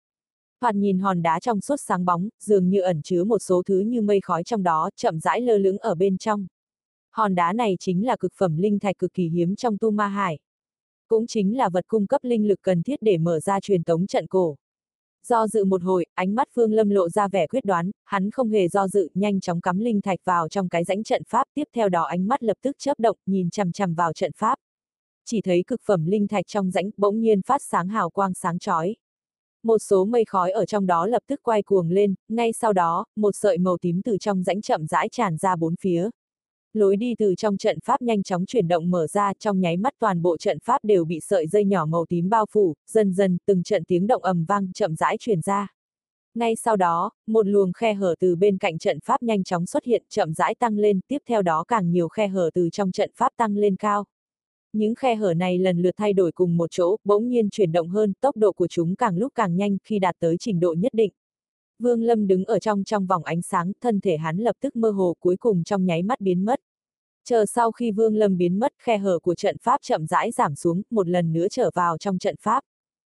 Thoạt 0.60 0.74
nhìn 0.74 0.98
hòn 0.98 1.22
đá 1.22 1.40
trong 1.40 1.60
suốt 1.60 1.76
sáng 1.76 2.04
bóng, 2.04 2.28
dường 2.42 2.68
như 2.68 2.80
ẩn 2.80 3.02
chứa 3.02 3.24
một 3.24 3.38
số 3.38 3.62
thứ 3.66 3.80
như 3.80 4.02
mây 4.02 4.20
khói 4.20 4.44
trong 4.44 4.62
đó, 4.62 4.90
chậm 4.96 5.20
rãi 5.20 5.40
lơ 5.40 5.58
lửng 5.58 5.78
ở 5.78 5.94
bên 5.94 6.18
trong. 6.18 6.46
Hòn 7.10 7.34
đá 7.34 7.52
này 7.52 7.76
chính 7.80 8.06
là 8.06 8.16
cực 8.16 8.32
phẩm 8.36 8.56
linh 8.56 8.78
thạch 8.78 8.98
cực 8.98 9.12
kỳ 9.14 9.28
hiếm 9.28 9.56
trong 9.56 9.78
tu 9.78 9.90
ma 9.90 10.06
hải. 10.06 10.38
Cũng 11.08 11.26
chính 11.26 11.56
là 11.56 11.68
vật 11.68 11.84
cung 11.88 12.06
cấp 12.06 12.24
linh 12.24 12.48
lực 12.48 12.58
cần 12.62 12.82
thiết 12.82 13.02
để 13.02 13.18
mở 13.18 13.40
ra 13.40 13.60
truyền 13.60 13.84
tống 13.84 14.06
trận 14.06 14.26
cổ. 14.26 14.56
Do 15.26 15.46
dự 15.46 15.64
một 15.64 15.82
hồi, 15.82 16.06
ánh 16.14 16.34
mắt 16.34 16.48
Phương 16.54 16.72
Lâm 16.72 16.90
lộ 16.90 17.08
ra 17.08 17.28
vẻ 17.28 17.46
quyết 17.46 17.64
đoán, 17.64 17.90
hắn 18.04 18.30
không 18.30 18.50
hề 18.50 18.68
do 18.68 18.88
dự, 18.88 19.08
nhanh 19.14 19.40
chóng 19.40 19.60
cắm 19.60 19.78
linh 19.78 20.00
thạch 20.00 20.18
vào 20.24 20.48
trong 20.48 20.68
cái 20.68 20.84
rãnh 20.84 21.02
trận 21.02 21.22
pháp, 21.28 21.44
tiếp 21.54 21.64
theo 21.74 21.88
đó 21.88 22.02
ánh 22.02 22.28
mắt 22.28 22.42
lập 22.42 22.56
tức 22.62 22.76
chớp 22.78 23.00
động, 23.00 23.16
nhìn 23.26 23.50
chằm 23.50 23.72
chằm 23.72 23.94
vào 23.94 24.12
trận 24.12 24.32
pháp. 24.36 24.58
Chỉ 25.24 25.40
thấy 25.40 25.64
cực 25.66 25.80
phẩm 25.84 26.04
linh 26.04 26.28
thạch 26.28 26.46
trong 26.46 26.70
rãnh 26.70 26.90
bỗng 26.96 27.20
nhiên 27.20 27.42
phát 27.42 27.62
sáng 27.62 27.88
hào 27.88 28.10
quang 28.10 28.34
sáng 28.34 28.58
chói. 28.58 28.96
Một 29.62 29.78
số 29.78 30.04
mây 30.04 30.24
khói 30.24 30.50
ở 30.50 30.66
trong 30.66 30.86
đó 30.86 31.06
lập 31.06 31.22
tức 31.26 31.40
quay 31.42 31.62
cuồng 31.62 31.90
lên, 31.90 32.14
ngay 32.28 32.52
sau 32.52 32.72
đó, 32.72 33.04
một 33.16 33.32
sợi 33.34 33.58
màu 33.58 33.78
tím 33.78 34.02
từ 34.02 34.18
trong 34.18 34.42
rãnh 34.42 34.60
chậm 34.60 34.86
rãi 34.86 35.08
tràn 35.08 35.36
ra 35.36 35.56
bốn 35.56 35.74
phía. 35.80 36.10
Lối 36.72 36.96
đi 36.96 37.14
từ 37.18 37.34
trong 37.34 37.56
trận 37.56 37.78
pháp 37.84 38.02
nhanh 38.02 38.22
chóng 38.22 38.46
chuyển 38.46 38.68
động 38.68 38.90
mở 38.90 39.06
ra, 39.06 39.32
trong 39.38 39.60
nháy 39.60 39.76
mắt 39.76 39.94
toàn 39.98 40.22
bộ 40.22 40.36
trận 40.36 40.58
pháp 40.64 40.84
đều 40.84 41.04
bị 41.04 41.20
sợi 41.20 41.46
dây 41.46 41.64
nhỏ 41.64 41.86
màu 41.86 42.06
tím 42.08 42.28
bao 42.28 42.46
phủ, 42.50 42.74
dần 42.86 43.12
dần, 43.12 43.38
từng 43.46 43.62
trận 43.62 43.84
tiếng 43.84 44.06
động 44.06 44.22
ầm 44.22 44.44
vang 44.44 44.72
chậm 44.72 44.94
rãi 44.94 45.16
truyền 45.20 45.40
ra. 45.40 45.68
Ngay 46.34 46.56
sau 46.56 46.76
đó, 46.76 47.10
một 47.26 47.46
luồng 47.46 47.72
khe 47.72 47.94
hở 47.94 48.14
từ 48.20 48.36
bên 48.36 48.58
cạnh 48.58 48.78
trận 48.78 48.98
pháp 49.04 49.22
nhanh 49.22 49.44
chóng 49.44 49.66
xuất 49.66 49.84
hiện, 49.84 50.02
chậm 50.08 50.32
rãi 50.34 50.54
tăng 50.54 50.78
lên, 50.78 51.00
tiếp 51.08 51.18
theo 51.28 51.42
đó 51.42 51.64
càng 51.68 51.90
nhiều 51.90 52.08
khe 52.08 52.28
hở 52.28 52.50
từ 52.54 52.68
trong 52.72 52.92
trận 52.92 53.10
pháp 53.14 53.32
tăng 53.36 53.56
lên 53.56 53.76
cao. 53.76 54.04
Những 54.72 54.94
khe 54.94 55.14
hở 55.14 55.34
này 55.34 55.58
lần 55.58 55.82
lượt 55.82 55.94
thay 55.96 56.12
đổi 56.12 56.32
cùng 56.32 56.56
một 56.56 56.70
chỗ, 56.70 56.96
bỗng 57.04 57.28
nhiên 57.28 57.50
chuyển 57.50 57.72
động 57.72 57.88
hơn, 57.88 58.12
tốc 58.20 58.36
độ 58.36 58.52
của 58.52 58.68
chúng 58.68 58.96
càng 58.96 59.16
lúc 59.16 59.32
càng 59.34 59.56
nhanh 59.56 59.78
khi 59.84 59.98
đạt 59.98 60.16
tới 60.18 60.36
trình 60.40 60.60
độ 60.60 60.74
nhất 60.78 60.94
định. 60.94 61.12
Vương 61.80 62.02
Lâm 62.02 62.26
đứng 62.26 62.44
ở 62.44 62.58
trong 62.58 62.84
trong 62.84 63.06
vòng 63.06 63.24
ánh 63.24 63.42
sáng, 63.42 63.72
thân 63.80 64.00
thể 64.00 64.16
hắn 64.16 64.38
lập 64.38 64.56
tức 64.60 64.76
mơ 64.76 64.90
hồ 64.90 65.16
cuối 65.20 65.36
cùng 65.36 65.64
trong 65.64 65.86
nháy 65.86 66.02
mắt 66.02 66.20
biến 66.20 66.44
mất. 66.44 66.60
Chờ 67.24 67.46
sau 67.46 67.72
khi 67.72 67.90
Vương 67.90 68.16
Lâm 68.16 68.36
biến 68.36 68.58
mất, 68.58 68.72
khe 68.82 68.98
hở 68.98 69.18
của 69.18 69.34
trận 69.34 69.56
pháp 69.62 69.78
chậm 69.82 70.06
rãi 70.06 70.30
giảm 70.30 70.54
xuống, 70.54 70.82
một 70.90 71.08
lần 71.08 71.32
nữa 71.32 71.46
trở 71.50 71.70
vào 71.74 71.98
trong 71.98 72.18
trận 72.18 72.34
pháp. 72.40 72.64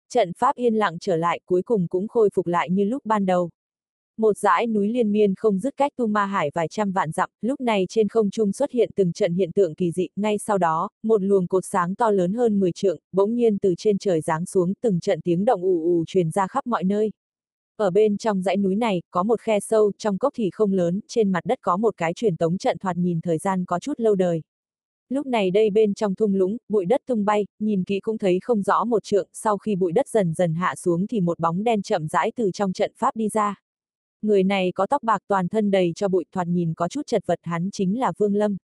Trận 0.09 0.33
pháp 0.39 0.57
yên 0.57 0.75
lặng 0.75 0.99
trở 1.01 1.17
lại, 1.17 1.41
cuối 1.47 1.63
cùng 1.63 1.89
cũng 1.89 2.09
khôi 2.09 2.31
phục 2.35 2.47
lại 2.47 2.71
như 2.71 2.85
lúc 2.85 3.05
ban 3.05 3.27
đầu. 3.27 3.51
Một 4.21 4.39
dãy 4.39 4.67
núi 4.67 4.89
liên 4.89 5.13
miên 5.13 5.35
không 5.35 5.59
dứt 5.59 5.77
cách 5.77 5.93
Tu 5.97 6.07
Ma 6.07 6.25
Hải 6.27 6.51
vài 6.55 6.69
trăm 6.69 6.93
vạn 6.93 7.13
dặm, 7.13 7.31
lúc 7.41 7.61
này 7.61 7.87
trên 7.89 8.09
không 8.09 8.31
trung 8.31 8.53
xuất 8.53 8.71
hiện 8.71 8.91
từng 8.97 9.13
trận 9.13 9.35
hiện 9.35 9.53
tượng 9.53 9.75
kỳ 9.75 9.91
dị, 9.91 10.09
ngay 10.17 10.39
sau 10.39 10.59
đó, 10.59 10.89
một 11.03 11.23
luồng 11.23 11.47
cột 11.47 11.65
sáng 11.65 11.95
to 11.95 12.11
lớn 12.11 12.33
hơn 12.33 12.61
10 12.61 12.73
trượng, 12.73 12.99
bỗng 13.13 13.35
nhiên 13.35 13.59
từ 13.59 13.75
trên 13.79 13.99
trời 13.99 14.21
giáng 14.21 14.47
xuống, 14.47 14.73
từng 14.83 15.01
trận 15.01 15.21
tiếng 15.21 15.45
động 15.45 15.63
ù 15.63 15.83
ù 15.83 16.05
truyền 16.07 16.31
ra 16.31 16.47
khắp 16.47 16.67
mọi 16.67 16.85
nơi. 16.85 17.13
Ở 17.81 17.91
bên 17.91 18.17
trong 18.17 18.43
dãy 18.43 18.57
núi 18.57 18.77
này, 18.77 19.03
có 19.11 19.23
một 19.23 19.41
khe 19.41 19.61
sâu, 19.61 19.93
trong 19.99 20.19
cốc 20.19 20.33
thì 20.37 20.51
không 20.53 20.73
lớn, 20.73 21.01
trên 21.09 21.33
mặt 21.33 21.41
đất 21.45 21.59
có 21.63 21.77
một 21.77 21.97
cái 21.97 22.15
truyền 22.15 22.37
tống 22.37 22.59
trận 22.59 22.79
thoạt 22.79 22.97
nhìn 22.97 23.21
thời 23.21 23.39
gian 23.39 23.65
có 23.65 23.79
chút 23.79 24.01
lâu 24.01 24.15
đời. 24.15 24.43
Lúc 25.09 25.27
này 25.27 25.51
đây 25.51 25.71
bên 25.71 25.95
trong 25.95 26.15
thung 26.15 26.35
lũng, 26.35 26.57
bụi 26.69 26.85
đất 26.87 27.01
tung 27.07 27.25
bay, 27.25 27.47
nhìn 27.59 27.85
kỹ 27.85 28.01
cũng 28.01 28.19
thấy 28.19 28.39
không 28.43 28.63
rõ 28.63 28.85
một 28.85 29.05
trượng, 29.05 29.29
sau 29.33 29.59
khi 29.59 29.77
bụi 29.77 29.93
đất 29.93 30.09
dần 30.09 30.35
dần 30.35 30.55
hạ 30.55 30.75
xuống 30.77 31.07
thì 31.07 31.21
một 31.21 31.39
bóng 31.39 31.65
đen 31.65 31.83
chậm 31.83 32.09
rãi 32.09 32.33
từ 32.37 32.51
trong 32.51 32.73
trận 32.73 32.93
pháp 32.97 33.17
đi 33.17 33.29
ra. 33.29 33.55
Người 34.23 34.43
này 34.43 34.73
có 34.75 34.87
tóc 34.87 35.03
bạc 35.03 35.23
toàn 35.29 35.49
thân 35.49 35.71
đầy 35.71 35.93
cho 35.97 36.09
bụi 36.09 36.25
thoạt 36.33 36.47
nhìn 36.47 36.75
có 36.75 36.89
chút 36.89 37.07
chật 37.07 37.23
vật 37.27 37.39
hắn 37.43 37.71
chính 37.73 38.01
là 38.01 38.13
Vương 38.19 38.35
Lâm. 38.35 38.57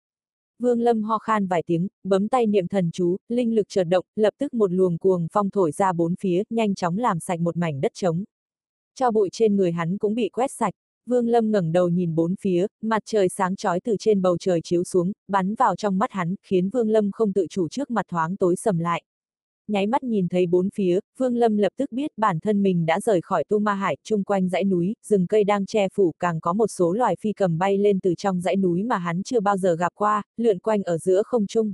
Vương 0.59 0.81
Lâm 0.81 1.03
ho 1.03 1.19
khan 1.19 1.47
vài 1.47 1.63
tiếng, 1.65 1.87
bấm 2.03 2.27
tay 2.27 2.47
niệm 2.47 2.67
thần 2.67 2.91
chú, 2.91 3.17
linh 3.29 3.55
lực 3.55 3.69
chợt 3.69 3.83
động, 3.83 4.05
lập 4.15 4.33
tức 4.37 4.53
một 4.53 4.71
luồng 4.71 4.97
cuồng 4.97 5.27
phong 5.31 5.49
thổi 5.49 5.71
ra 5.71 5.93
bốn 5.93 6.15
phía, 6.15 6.43
nhanh 6.49 6.75
chóng 6.75 6.97
làm 6.97 7.19
sạch 7.19 7.39
một 7.39 7.57
mảnh 7.57 7.81
đất 7.81 7.91
trống. 7.93 8.23
Cho 8.95 9.11
bụi 9.11 9.29
trên 9.31 9.55
người 9.55 9.71
hắn 9.71 9.97
cũng 9.97 10.15
bị 10.15 10.29
quét 10.29 10.51
sạch. 10.51 10.73
Vương 11.05 11.27
Lâm 11.27 11.51
ngẩng 11.51 11.71
đầu 11.71 11.89
nhìn 11.89 12.15
bốn 12.15 12.35
phía, 12.41 12.67
mặt 12.81 13.03
trời 13.05 13.29
sáng 13.29 13.55
chói 13.55 13.79
từ 13.79 13.95
trên 13.99 14.21
bầu 14.21 14.37
trời 14.37 14.61
chiếu 14.61 14.83
xuống, 14.83 15.11
bắn 15.27 15.55
vào 15.55 15.75
trong 15.75 15.97
mắt 15.97 16.11
hắn, 16.11 16.35
khiến 16.43 16.69
Vương 16.69 16.89
Lâm 16.89 17.11
không 17.11 17.33
tự 17.33 17.47
chủ 17.49 17.67
trước 17.67 17.91
mặt 17.91 18.05
thoáng 18.09 18.37
tối 18.37 18.55
sầm 18.55 18.79
lại. 18.79 19.03
Nháy 19.67 19.87
mắt 19.87 20.03
nhìn 20.03 20.27
thấy 20.27 20.47
bốn 20.47 20.69
phía, 20.69 20.99
Vương 21.17 21.35
Lâm 21.35 21.57
lập 21.57 21.73
tức 21.77 21.91
biết 21.91 22.11
bản 22.17 22.39
thân 22.39 22.63
mình 22.63 22.85
đã 22.85 22.99
rời 22.99 23.21
khỏi 23.21 23.43
Tu 23.43 23.59
Ma 23.59 23.73
Hải, 23.73 23.97
chung 24.03 24.23
quanh 24.23 24.49
dãy 24.49 24.63
núi, 24.63 24.95
rừng 25.03 25.27
cây 25.27 25.43
đang 25.43 25.65
che 25.65 25.87
phủ 25.93 26.13
càng 26.19 26.39
có 26.39 26.53
một 26.53 26.67
số 26.67 26.93
loài 26.93 27.15
phi 27.19 27.33
cầm 27.33 27.57
bay 27.57 27.77
lên 27.77 27.99
từ 27.99 28.15
trong 28.15 28.41
dãy 28.41 28.55
núi 28.55 28.83
mà 28.83 28.97
hắn 28.97 29.23
chưa 29.23 29.39
bao 29.39 29.57
giờ 29.57 29.75
gặp 29.75 29.91
qua, 29.95 30.23
lượn 30.37 30.59
quanh 30.59 30.83
ở 30.83 30.97
giữa 30.97 31.21
không 31.25 31.47
trung. 31.47 31.73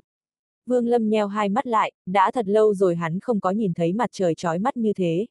Vương 0.66 0.88
Lâm 0.88 1.10
nheo 1.10 1.28
hai 1.28 1.50
mắt 1.50 1.68
lại, 1.68 1.92
đã 2.06 2.32
thật 2.32 2.48
lâu 2.48 2.74
rồi 2.74 2.96
hắn 2.96 3.20
không 3.20 3.40
có 3.40 3.52
nhìn 3.52 3.74
thấy 3.74 3.94
mặt 3.94 4.10
trời 4.14 4.36
chói 4.36 4.60
mắt 4.60 4.78
như 4.78 4.94
thế. 4.94 5.26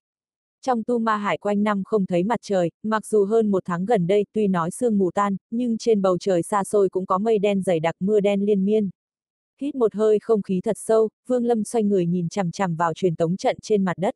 Trong 0.67 0.83
tu 0.83 0.99
ma 0.99 1.17
hải 1.17 1.39
quanh 1.39 1.63
năm 1.63 1.83
không 1.85 2.07
thấy 2.07 2.25
mặt 2.25 2.41
trời, 2.43 2.71
mặc 2.83 3.07
dù 3.07 3.25
hơn 3.25 3.51
một 3.51 3.63
tháng 3.67 3.85
gần 3.85 4.07
đây 4.07 4.27
tuy 4.33 4.49
nói 4.49 4.71
sương 4.71 4.99
mù 4.99 5.11
tan, 5.11 5.37
nhưng 5.51 5.79
trên 5.79 6.03
bầu 6.03 6.19
trời 6.19 6.43
xa 6.43 6.65
xôi 6.65 6.89
cũng 6.89 7.07
có 7.07 7.19
mây 7.19 7.39
đen 7.39 7.63
dày 7.63 7.81
đặc 7.81 7.95
mưa 8.01 8.21
đen 8.21 8.47
liên 8.47 8.65
miên. 8.65 8.91
Hít 9.61 9.75
một 9.75 9.95
hơi 9.95 10.19
không 10.19 10.43
khí 10.43 10.61
thật 10.65 10.77
sâu, 10.79 11.09
Vương 11.27 11.45
Lâm 11.45 11.65
xoay 11.65 11.85
người 11.85 12.07
nhìn 12.07 12.29
chằm 12.29 12.51
chằm 12.51 12.77
vào 12.77 12.95
truyền 12.95 13.17
tống 13.17 13.37
trận 13.37 13.57
trên 13.63 13.85
mặt 13.85 13.99
đất. 13.99 14.15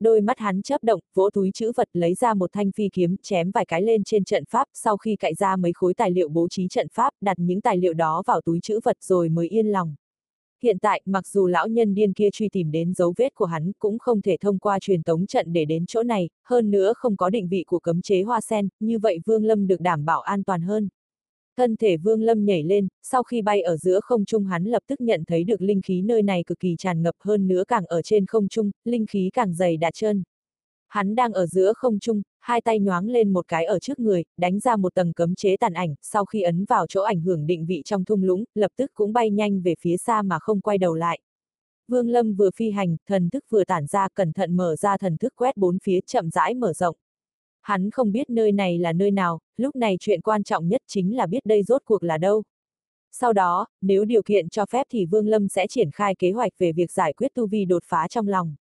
Đôi 0.00 0.20
mắt 0.20 0.38
hắn 0.38 0.62
chớp 0.62 0.84
động, 0.84 1.00
vỗ 1.14 1.30
túi 1.30 1.50
chữ 1.54 1.72
vật 1.76 1.88
lấy 1.92 2.14
ra 2.14 2.34
một 2.34 2.52
thanh 2.52 2.72
phi 2.72 2.88
kiếm, 2.92 3.16
chém 3.22 3.50
vài 3.50 3.64
cái 3.64 3.82
lên 3.82 4.04
trên 4.04 4.24
trận 4.24 4.44
pháp, 4.50 4.68
sau 4.74 4.96
khi 4.96 5.16
cạy 5.16 5.34
ra 5.34 5.56
mấy 5.56 5.72
khối 5.72 5.94
tài 5.94 6.10
liệu 6.10 6.28
bố 6.28 6.48
trí 6.48 6.68
trận 6.68 6.88
pháp, 6.92 7.10
đặt 7.20 7.38
những 7.38 7.60
tài 7.60 7.76
liệu 7.76 7.92
đó 7.92 8.22
vào 8.26 8.40
túi 8.40 8.60
chữ 8.62 8.80
vật 8.84 8.96
rồi 9.00 9.28
mới 9.28 9.48
yên 9.48 9.66
lòng. 9.66 9.94
Hiện 10.62 10.78
tại, 10.78 11.02
mặc 11.04 11.26
dù 11.26 11.46
lão 11.46 11.68
nhân 11.68 11.94
điên 11.94 12.12
kia 12.12 12.28
truy 12.32 12.48
tìm 12.48 12.70
đến 12.70 12.94
dấu 12.94 13.14
vết 13.16 13.34
của 13.34 13.44
hắn, 13.44 13.72
cũng 13.78 13.98
không 13.98 14.22
thể 14.22 14.36
thông 14.40 14.58
qua 14.58 14.78
truyền 14.78 15.02
tống 15.02 15.26
trận 15.26 15.52
để 15.52 15.64
đến 15.64 15.86
chỗ 15.86 16.02
này, 16.02 16.28
hơn 16.44 16.70
nữa 16.70 16.92
không 16.96 17.16
có 17.16 17.30
định 17.30 17.48
vị 17.48 17.64
của 17.66 17.78
cấm 17.78 18.02
chế 18.02 18.22
hoa 18.22 18.40
sen, 18.40 18.68
như 18.80 18.98
vậy 18.98 19.20
Vương 19.26 19.44
Lâm 19.44 19.66
được 19.66 19.80
đảm 19.80 20.04
bảo 20.04 20.20
an 20.20 20.42
toàn 20.42 20.62
hơn. 20.62 20.88
Thân 21.56 21.76
thể 21.76 21.96
Vương 21.96 22.22
Lâm 22.22 22.44
nhảy 22.44 22.62
lên, 22.62 22.88
sau 23.02 23.22
khi 23.22 23.42
bay 23.42 23.62
ở 23.62 23.76
giữa 23.76 24.00
không 24.00 24.24
trung 24.24 24.44
hắn 24.44 24.64
lập 24.64 24.82
tức 24.86 25.00
nhận 25.00 25.24
thấy 25.24 25.44
được 25.44 25.62
linh 25.62 25.82
khí 25.82 26.02
nơi 26.02 26.22
này 26.22 26.44
cực 26.46 26.58
kỳ 26.58 26.76
tràn 26.78 27.02
ngập 27.02 27.14
hơn 27.20 27.48
nữa 27.48 27.64
càng 27.68 27.86
ở 27.86 28.02
trên 28.02 28.26
không 28.26 28.48
trung, 28.48 28.70
linh 28.84 29.06
khí 29.06 29.30
càng 29.32 29.54
dày 29.54 29.76
đà 29.76 29.90
chân 29.90 30.22
Hắn 30.90 31.14
đang 31.14 31.32
ở 31.32 31.46
giữa 31.46 31.72
không 31.76 31.98
trung, 31.98 32.22
hai 32.40 32.60
tay 32.60 32.78
nhoáng 32.78 33.08
lên 33.08 33.32
một 33.32 33.48
cái 33.48 33.64
ở 33.64 33.78
trước 33.78 33.98
người, 33.98 34.24
đánh 34.36 34.60
ra 34.60 34.76
một 34.76 34.94
tầng 34.94 35.12
cấm 35.12 35.34
chế 35.34 35.56
tàn 35.56 35.72
ảnh, 35.72 35.94
sau 36.02 36.24
khi 36.24 36.42
ấn 36.42 36.64
vào 36.64 36.86
chỗ 36.86 37.02
ảnh 37.02 37.20
hưởng 37.20 37.46
định 37.46 37.66
vị 37.66 37.82
trong 37.84 38.04
thung 38.04 38.22
lũng, 38.22 38.44
lập 38.54 38.70
tức 38.76 38.90
cũng 38.94 39.12
bay 39.12 39.30
nhanh 39.30 39.62
về 39.62 39.74
phía 39.80 39.96
xa 39.96 40.22
mà 40.22 40.38
không 40.38 40.60
quay 40.60 40.78
đầu 40.78 40.94
lại. 40.94 41.20
Vương 41.88 42.08
Lâm 42.08 42.34
vừa 42.34 42.50
phi 42.56 42.70
hành, 42.70 42.96
thần 43.06 43.30
thức 43.30 43.44
vừa 43.50 43.64
tản 43.64 43.86
ra 43.86 44.08
cẩn 44.14 44.32
thận 44.32 44.56
mở 44.56 44.76
ra 44.76 44.98
thần 44.98 45.16
thức 45.16 45.32
quét 45.36 45.56
bốn 45.56 45.78
phía 45.78 46.00
chậm 46.06 46.30
rãi 46.30 46.54
mở 46.54 46.72
rộng. 46.72 46.96
Hắn 47.62 47.90
không 47.90 48.12
biết 48.12 48.30
nơi 48.30 48.52
này 48.52 48.78
là 48.78 48.92
nơi 48.92 49.10
nào, 49.10 49.40
lúc 49.56 49.76
này 49.76 49.96
chuyện 50.00 50.20
quan 50.20 50.42
trọng 50.42 50.68
nhất 50.68 50.80
chính 50.86 51.16
là 51.16 51.26
biết 51.26 51.46
đây 51.46 51.62
rốt 51.62 51.82
cuộc 51.84 52.02
là 52.02 52.18
đâu. 52.18 52.42
Sau 53.12 53.32
đó, 53.32 53.66
nếu 53.80 54.04
điều 54.04 54.22
kiện 54.22 54.48
cho 54.48 54.66
phép 54.66 54.86
thì 54.90 55.06
Vương 55.06 55.28
Lâm 55.28 55.48
sẽ 55.48 55.66
triển 55.66 55.90
khai 55.90 56.14
kế 56.14 56.30
hoạch 56.30 56.52
về 56.58 56.72
việc 56.72 56.92
giải 56.92 57.12
quyết 57.12 57.34
tu 57.34 57.46
vi 57.46 57.64
đột 57.64 57.82
phá 57.86 58.08
trong 58.08 58.28
lòng. 58.28 58.54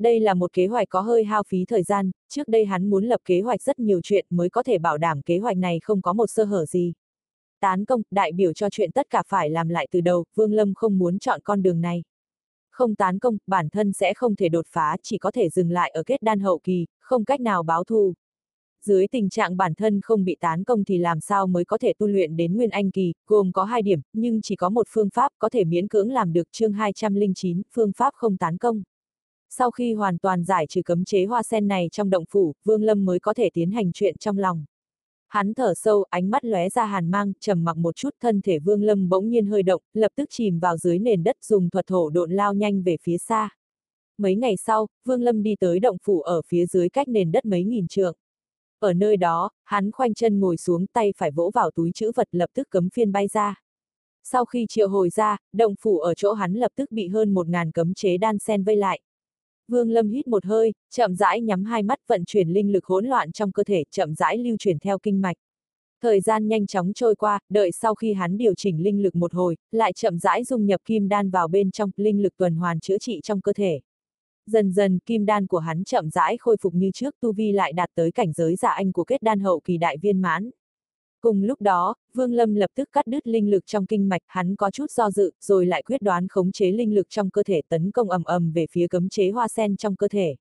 Đây 0.00 0.20
là 0.20 0.34
một 0.34 0.52
kế 0.52 0.66
hoạch 0.66 0.88
có 0.88 1.00
hơi 1.00 1.24
hao 1.24 1.42
phí 1.42 1.64
thời 1.64 1.82
gian, 1.82 2.10
trước 2.28 2.48
đây 2.48 2.64
hắn 2.64 2.90
muốn 2.90 3.04
lập 3.04 3.20
kế 3.24 3.40
hoạch 3.40 3.62
rất 3.62 3.78
nhiều 3.78 4.00
chuyện 4.02 4.26
mới 4.30 4.48
có 4.50 4.62
thể 4.62 4.78
bảo 4.78 4.98
đảm 4.98 5.22
kế 5.22 5.38
hoạch 5.38 5.56
này 5.56 5.80
không 5.82 6.02
có 6.02 6.12
một 6.12 6.26
sơ 6.26 6.44
hở 6.44 6.66
gì. 6.66 6.92
Tán 7.60 7.84
công, 7.84 8.02
đại 8.10 8.32
biểu 8.32 8.52
cho 8.52 8.70
chuyện 8.70 8.92
tất 8.92 9.10
cả 9.10 9.22
phải 9.28 9.50
làm 9.50 9.68
lại 9.68 9.88
từ 9.90 10.00
đầu, 10.00 10.24
Vương 10.34 10.52
Lâm 10.52 10.74
không 10.74 10.98
muốn 10.98 11.18
chọn 11.18 11.40
con 11.44 11.62
đường 11.62 11.80
này. 11.80 12.02
Không 12.70 12.94
tán 12.94 13.18
công, 13.18 13.38
bản 13.46 13.68
thân 13.68 13.92
sẽ 13.92 14.14
không 14.14 14.36
thể 14.36 14.48
đột 14.48 14.66
phá, 14.68 14.96
chỉ 15.02 15.18
có 15.18 15.30
thể 15.30 15.48
dừng 15.48 15.70
lại 15.70 15.90
ở 15.90 16.02
kết 16.02 16.22
đan 16.22 16.40
hậu 16.40 16.58
kỳ, 16.58 16.86
không 17.00 17.24
cách 17.24 17.40
nào 17.40 17.62
báo 17.62 17.84
thù. 17.84 18.14
Dưới 18.84 19.06
tình 19.08 19.30
trạng 19.30 19.56
bản 19.56 19.74
thân 19.74 20.00
không 20.00 20.24
bị 20.24 20.36
tán 20.40 20.64
công 20.64 20.84
thì 20.84 20.98
làm 20.98 21.20
sao 21.20 21.46
mới 21.46 21.64
có 21.64 21.78
thể 21.78 21.92
tu 21.98 22.06
luyện 22.06 22.36
đến 22.36 22.56
Nguyên 22.56 22.70
Anh 22.70 22.90
kỳ, 22.90 23.12
gồm 23.26 23.52
có 23.52 23.64
hai 23.64 23.82
điểm, 23.82 24.00
nhưng 24.12 24.40
chỉ 24.42 24.56
có 24.56 24.68
một 24.68 24.86
phương 24.90 25.10
pháp 25.10 25.32
có 25.38 25.48
thể 25.48 25.64
miễn 25.64 25.88
cưỡng 25.88 26.10
làm 26.10 26.32
được 26.32 26.52
chương 26.52 26.72
209, 26.72 27.62
phương 27.74 27.92
pháp 27.96 28.14
không 28.14 28.36
tán 28.36 28.58
công. 28.58 28.82
Sau 29.50 29.70
khi 29.70 29.94
hoàn 29.94 30.18
toàn 30.18 30.44
giải 30.44 30.66
trừ 30.66 30.82
cấm 30.82 31.04
chế 31.04 31.24
hoa 31.24 31.42
sen 31.42 31.68
này 31.68 31.88
trong 31.92 32.10
động 32.10 32.24
phủ, 32.30 32.54
Vương 32.64 32.82
Lâm 32.82 33.04
mới 33.04 33.18
có 33.18 33.34
thể 33.34 33.50
tiến 33.52 33.70
hành 33.70 33.92
chuyện 33.92 34.16
trong 34.18 34.38
lòng. 34.38 34.64
Hắn 35.28 35.54
thở 35.54 35.74
sâu, 35.74 36.04
ánh 36.10 36.30
mắt 36.30 36.44
lóe 36.44 36.68
ra 36.68 36.84
hàn 36.84 37.10
mang, 37.10 37.32
trầm 37.40 37.64
mặc 37.64 37.76
một 37.76 37.96
chút, 37.96 38.10
thân 38.20 38.40
thể 38.40 38.58
Vương 38.58 38.82
Lâm 38.82 39.08
bỗng 39.08 39.28
nhiên 39.28 39.46
hơi 39.46 39.62
động, 39.62 39.82
lập 39.94 40.12
tức 40.16 40.28
chìm 40.32 40.58
vào 40.58 40.76
dưới 40.76 40.98
nền 40.98 41.24
đất 41.24 41.36
dùng 41.42 41.70
thuật 41.70 41.86
thổ 41.86 42.10
độn 42.10 42.30
lao 42.30 42.54
nhanh 42.54 42.82
về 42.82 42.96
phía 43.02 43.18
xa. 43.18 43.48
Mấy 44.18 44.36
ngày 44.36 44.56
sau, 44.56 44.86
Vương 45.04 45.22
Lâm 45.22 45.42
đi 45.42 45.56
tới 45.60 45.80
động 45.80 45.96
phủ 46.02 46.20
ở 46.20 46.42
phía 46.46 46.66
dưới 46.66 46.88
cách 46.88 47.08
nền 47.08 47.32
đất 47.32 47.44
mấy 47.44 47.64
nghìn 47.64 47.88
trượng. 47.88 48.16
Ở 48.78 48.92
nơi 48.92 49.16
đó, 49.16 49.50
hắn 49.64 49.90
khoanh 49.90 50.14
chân 50.14 50.40
ngồi 50.40 50.56
xuống 50.56 50.86
tay 50.86 51.12
phải 51.16 51.30
vỗ 51.30 51.50
vào 51.54 51.70
túi 51.70 51.90
chữ 51.94 52.12
vật 52.16 52.28
lập 52.32 52.50
tức 52.54 52.68
cấm 52.70 52.90
phiên 52.90 53.12
bay 53.12 53.28
ra. 53.28 53.62
Sau 54.24 54.44
khi 54.44 54.66
triệu 54.68 54.88
hồi 54.88 55.10
ra, 55.10 55.36
động 55.52 55.74
phủ 55.80 55.98
ở 55.98 56.14
chỗ 56.14 56.32
hắn 56.32 56.54
lập 56.54 56.72
tức 56.76 56.92
bị 56.92 57.08
hơn 57.08 57.34
một 57.34 57.48
ngàn 57.48 57.70
cấm 57.70 57.94
chế 57.94 58.18
đan 58.18 58.38
sen 58.38 58.64
vây 58.64 58.76
lại. 58.76 59.00
Vương 59.70 59.90
Lâm 59.90 60.08
hít 60.08 60.28
một 60.28 60.44
hơi, 60.44 60.72
chậm 60.90 61.14
rãi 61.14 61.40
nhắm 61.40 61.64
hai 61.64 61.82
mắt 61.82 61.98
vận 62.08 62.24
chuyển 62.24 62.48
linh 62.48 62.72
lực 62.72 62.84
hỗn 62.84 63.06
loạn 63.06 63.32
trong 63.32 63.52
cơ 63.52 63.64
thể, 63.64 63.84
chậm 63.90 64.14
rãi 64.14 64.38
lưu 64.38 64.56
chuyển 64.58 64.78
theo 64.78 64.98
kinh 64.98 65.20
mạch. 65.20 65.36
Thời 66.02 66.20
gian 66.20 66.48
nhanh 66.48 66.66
chóng 66.66 66.92
trôi 66.92 67.14
qua, 67.14 67.38
đợi 67.48 67.72
sau 67.72 67.94
khi 67.94 68.12
hắn 68.12 68.38
điều 68.38 68.54
chỉnh 68.54 68.82
linh 68.82 69.02
lực 69.02 69.16
một 69.16 69.34
hồi, 69.34 69.56
lại 69.72 69.92
chậm 69.92 70.18
rãi 70.18 70.44
dung 70.44 70.66
nhập 70.66 70.80
kim 70.84 71.08
đan 71.08 71.30
vào 71.30 71.48
bên 71.48 71.70
trong, 71.70 71.90
linh 71.96 72.22
lực 72.22 72.36
tuần 72.36 72.54
hoàn 72.54 72.80
chữa 72.80 72.98
trị 72.98 73.20
trong 73.22 73.40
cơ 73.40 73.52
thể. 73.52 73.80
Dần 74.46 74.72
dần, 74.72 74.98
kim 74.98 75.26
đan 75.26 75.46
của 75.46 75.58
hắn 75.58 75.84
chậm 75.84 76.10
rãi 76.10 76.36
khôi 76.38 76.56
phục 76.60 76.74
như 76.74 76.90
trước, 76.94 77.14
tu 77.20 77.32
vi 77.32 77.52
lại 77.52 77.72
đạt 77.72 77.90
tới 77.94 78.12
cảnh 78.12 78.32
giới 78.32 78.56
giả 78.56 78.70
anh 78.70 78.92
của 78.92 79.04
kết 79.04 79.22
đan 79.22 79.40
hậu 79.40 79.60
kỳ 79.60 79.76
đại 79.78 79.96
viên 79.98 80.20
mãn. 80.20 80.50
Cùng 81.20 81.42
lúc 81.42 81.60
đó, 81.60 81.94
Vương 82.14 82.32
Lâm 82.32 82.54
lập 82.54 82.70
tức 82.74 82.88
cắt 82.92 83.06
đứt 83.06 83.26
linh 83.26 83.50
lực 83.50 83.66
trong 83.66 83.86
kinh 83.86 84.08
mạch, 84.08 84.22
hắn 84.26 84.56
có 84.56 84.70
chút 84.70 84.90
do 84.90 85.10
dự, 85.10 85.32
rồi 85.40 85.66
lại 85.66 85.82
quyết 85.82 86.02
đoán 86.02 86.28
khống 86.28 86.52
chế 86.52 86.72
linh 86.72 86.94
lực 86.94 87.06
trong 87.10 87.30
cơ 87.30 87.42
thể 87.42 87.62
tấn 87.68 87.90
công 87.90 88.10
ầm 88.10 88.24
ầm 88.24 88.52
về 88.52 88.66
phía 88.70 88.88
cấm 88.88 89.08
chế 89.08 89.30
hoa 89.30 89.48
sen 89.48 89.76
trong 89.76 89.96
cơ 89.96 90.08
thể. 90.08 90.36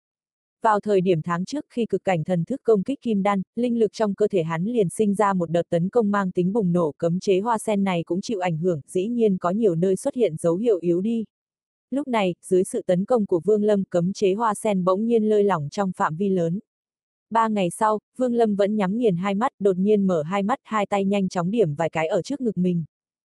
Vào 0.62 0.79
thời 0.79 1.01
điểm 1.01 1.21
tháng 1.21 1.45
trước 1.45 1.65
khi 1.69 1.86
cực 1.86 2.03
cảnh 2.03 2.24
thần 2.24 2.45
thức 2.45 2.62
công 2.63 2.83
kích 2.83 3.01
kim 3.01 3.24
đan, 3.24 3.41
linh 3.55 3.79
lực 3.79 3.93
trong 3.93 4.15
cơ 4.15 4.27
thể 4.27 4.43
hắn 4.43 4.65
liền 4.65 4.89
sinh 4.89 5.15
ra 5.15 5.33
một 5.33 5.51
đợt 5.51 5.69
tấn 5.69 5.89
công 5.89 6.12
mang 6.12 6.31
tính 6.31 6.53
bùng 6.53 6.71
nổ 6.71 6.93
cấm 6.98 7.19
chế 7.19 7.39
hoa 7.39 7.57
sen 7.57 7.83
này 7.83 8.03
cũng 8.03 8.21
chịu 8.21 8.39
ảnh 8.39 8.57
hưởng, 8.57 8.81
dĩ 8.88 9.07
nhiên 9.07 9.38
có 9.38 9.50
nhiều 9.50 9.75
nơi 9.75 9.95
xuất 9.95 10.15
hiện 10.15 10.36
dấu 10.36 10.55
hiệu 10.55 10.79
yếu 10.81 11.01
đi. 11.01 11.25
Lúc 11.89 12.07
này, 12.07 12.36
dưới 12.41 12.63
sự 12.63 12.81
tấn 12.81 13.05
công 13.05 13.25
của 13.25 13.41
Vương 13.45 13.63
Lâm 13.63 13.83
cấm 13.83 14.13
chế 14.13 14.33
hoa 14.33 14.53
sen 14.53 14.83
bỗng 14.83 15.05
nhiên 15.05 15.29
lơi 15.29 15.43
lỏng 15.43 15.69
trong 15.71 15.91
phạm 15.98 16.15
vi 16.15 16.29
lớn. 16.29 16.59
Ba 17.29 17.48
ngày 17.48 17.69
sau, 17.69 18.00
Vương 18.17 18.33
Lâm 18.33 18.55
vẫn 18.55 18.75
nhắm 18.75 18.98
nghiền 18.98 19.17
hai 19.17 19.36
mắt, 19.36 19.51
đột 19.59 19.77
nhiên 19.77 20.07
mở 20.07 20.24
hai 20.24 20.43
mắt, 20.43 20.59
hai 20.63 20.86
tay 20.86 21.05
nhanh 21.05 21.29
chóng 21.29 21.51
điểm 21.51 21.75
vài 21.75 21.89
cái 21.89 22.07
ở 22.07 22.21
trước 22.21 22.41
ngực 22.41 22.57
mình. 22.57 22.83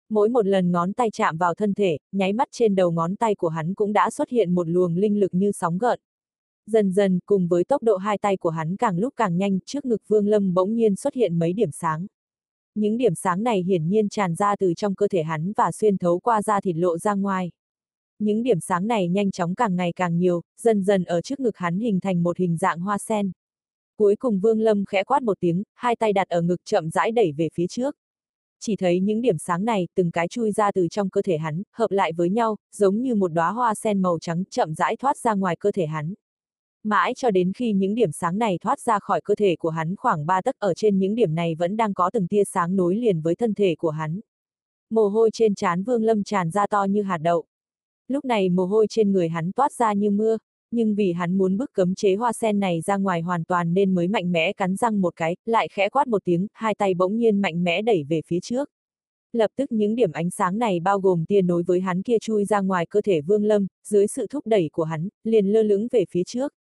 Mỗi 0.09 0.29
một 0.29 0.47
lần 0.47 0.73
ngón 0.73 0.93
tay 0.93 1.11
chạm 1.11 1.37
vào 1.37 1.55
thân 1.55 1.75
thể, 1.75 1.99
nháy 2.13 2.33
mắt 2.33 2.49
trên 2.53 2.75
đầu 2.75 2.91
ngón 2.91 3.17
tay 3.17 3.35
của 3.35 3.49
hắn 3.49 3.75
cũng 3.75 3.93
đã 3.93 4.11
xuất 4.11 4.29
hiện 4.29 4.55
một 4.55 4.69
luồng 4.69 4.95
linh 4.95 5.21
lực 5.21 5.35
như 5.35 5.53
sóng 5.53 5.79
gợn. 5.79 6.01
Dần 6.67 6.93
dần, 6.93 7.19
cùng 7.27 7.49
với 7.49 7.65
tốc 7.65 7.83
độ 7.83 7.97
hai 7.97 8.19
tay 8.19 8.37
của 8.37 8.51
hắn 8.51 8.77
càng 8.77 8.99
lúc 8.99 9.15
càng 9.17 9.37
nhanh, 9.37 9.59
trước 9.67 9.85
ngực 9.85 10.03
Vương 10.09 10.27
Lâm 10.27 10.55
bỗng 10.55 10.75
nhiên 10.75 10.97
xuất 10.97 11.15
hiện 11.15 11.39
mấy 11.39 11.53
điểm 11.53 11.71
sáng. 11.73 12.07
Những 12.75 12.97
điểm 12.97 13.15
sáng 13.15 13.43
này 13.43 13.63
hiển 13.63 13.89
nhiên 13.89 14.09
tràn 14.09 14.35
ra 14.35 14.57
từ 14.57 14.75
trong 14.75 14.95
cơ 14.95 15.09
thể 15.09 15.23
hắn 15.23 15.53
và 15.57 15.73
xuyên 15.73 15.99
thấu 15.99 16.21
qua 16.21 16.43
da 16.43 16.61
thịt 16.61 16.77
lộ 16.77 16.99
ra 16.99 17.15
ngoài. 17.15 17.51
Những 18.19 18.43
điểm 18.43 18.61
sáng 18.61 18.87
này 18.87 19.09
nhanh 19.09 19.31
chóng 19.31 19.55
càng 19.55 19.77
ngày 19.77 19.93
càng 19.97 20.19
nhiều, 20.19 20.43
dần 20.61 20.83
dần 20.83 21.05
ở 21.05 21.21
trước 21.21 21.41
ngực 21.41 21.57
hắn 21.57 21.79
hình 21.79 22.01
thành 22.01 22.23
một 22.23 22.39
hình 22.39 22.57
dạng 22.57 22.81
hoa 22.81 22.99
sen. 22.99 23.33
Cuối 24.01 24.17
cùng 24.17 24.41
Vương 24.41 24.61
Lâm 24.61 24.85
khẽ 24.85 25.05
quát 25.05 25.23
một 25.23 25.41
tiếng, 25.41 25.63
hai 25.75 25.97
tay 25.97 26.13
đặt 26.13 26.29
ở 26.29 26.43
ngực 26.43 26.61
chậm 26.65 26.91
rãi 26.91 27.13
đẩy 27.13 27.33
về 27.33 27.49
phía 27.55 27.67
trước. 27.67 27.97
Chỉ 28.61 28.77
thấy 28.77 29.01
những 29.01 29.21
điểm 29.21 29.39
sáng 29.39 29.65
này 29.65 29.89
từng 29.95 30.11
cái 30.11 30.29
chui 30.29 30.53
ra 30.53 30.73
từ 30.73 30.89
trong 30.89 31.11
cơ 31.11 31.23
thể 31.23 31.39
hắn, 31.39 31.63
hợp 31.73 31.91
lại 31.91 32.13
với 32.13 32.31
nhau, 32.31 32.57
giống 32.73 33.03
như 33.03 33.15
một 33.15 33.29
đóa 33.29 33.51
hoa 33.51 33.75
sen 33.75 34.03
màu 34.03 34.19
trắng 34.19 34.45
chậm 34.51 34.75
rãi 34.75 34.97
thoát 34.97 35.17
ra 35.19 35.35
ngoài 35.35 35.57
cơ 35.57 35.73
thể 35.73 35.87
hắn. 35.87 36.15
Mãi 36.83 37.13
cho 37.17 37.31
đến 37.31 37.53
khi 37.53 37.73
những 37.73 37.95
điểm 37.95 38.13
sáng 38.13 38.39
này 38.39 38.59
thoát 38.61 38.81
ra 38.81 38.99
khỏi 38.99 39.21
cơ 39.21 39.35
thể 39.35 39.57
của 39.57 39.71
hắn 39.71 39.97
khoảng 39.97 40.27
3 40.27 40.43
tấc 40.43 40.59
ở 40.59 40.75
trên 40.75 40.99
những 40.99 41.15
điểm 41.15 41.35
này 41.35 41.55
vẫn 41.55 41.77
đang 41.77 41.95
có 41.95 42.11
từng 42.13 42.27
tia 42.27 42.45
sáng 42.45 42.77
nối 42.77 42.97
liền 42.97 43.21
với 43.21 43.35
thân 43.35 43.55
thể 43.55 43.75
của 43.79 43.91
hắn. 43.91 44.21
Mồ 44.91 45.09
hôi 45.09 45.31
trên 45.33 45.55
trán 45.55 45.83
Vương 45.83 46.03
Lâm 46.03 46.25
tràn 46.25 46.51
ra 46.51 46.67
to 46.67 46.85
như 46.85 47.03
hạt 47.03 47.19
đậu. 47.19 47.45
Lúc 48.09 48.25
này 48.25 48.49
mồ 48.49 48.67
hôi 48.67 48.87
trên 48.91 49.13
người 49.13 49.29
hắn 49.29 49.53
toát 49.53 49.73
ra 49.73 49.93
như 49.93 50.11
mưa, 50.11 50.39
nhưng 50.71 50.95
vì 50.95 51.13
hắn 51.13 51.39
muốn 51.39 51.57
bức 51.57 51.73
cấm 51.73 51.95
chế 51.95 52.15
hoa 52.15 52.33
sen 52.33 52.61
này 52.61 52.81
ra 52.81 52.97
ngoài 52.97 53.21
hoàn 53.21 53.45
toàn 53.45 53.75
nên 53.75 53.95
mới 53.95 54.09
mạnh 54.09 54.33
mẽ 54.33 54.53
cắn 54.53 54.77
răng 54.77 55.01
một 55.01 55.17
cái, 55.17 55.37
lại 55.47 55.69
khẽ 55.73 55.89
quát 55.89 56.09
một 56.09 56.25
tiếng, 56.25 56.47
hai 56.53 56.75
tay 56.75 56.95
bỗng 56.95 57.17
nhiên 57.17 57.41
mạnh 57.41 57.65
mẽ 57.65 57.83
đẩy 57.83 58.05
về 58.05 58.21
phía 58.27 58.41
trước. 58.41 58.71
Lập 59.33 59.51
tức 59.57 59.73
những 59.73 59.95
điểm 59.95 60.13
ánh 60.13 60.31
sáng 60.31 60.59
này 60.59 60.81
bao 60.81 61.01
gồm 61.01 61.25
tia 61.25 61.43
nối 61.43 61.63
với 61.63 61.81
hắn 61.81 62.03
kia 62.03 62.19
chui 62.21 62.45
ra 62.45 62.61
ngoài 62.61 62.87
cơ 62.87 63.01
thể 63.01 63.21
Vương 63.21 63.45
Lâm, 63.45 63.67
dưới 63.85 64.07
sự 64.07 64.27
thúc 64.27 64.47
đẩy 64.47 64.69
của 64.73 64.85
hắn, 64.85 65.09
liền 65.25 65.47
lơ 65.47 65.63
lửng 65.63 65.89
về 65.91 66.05
phía 66.11 66.23
trước. 66.27 66.53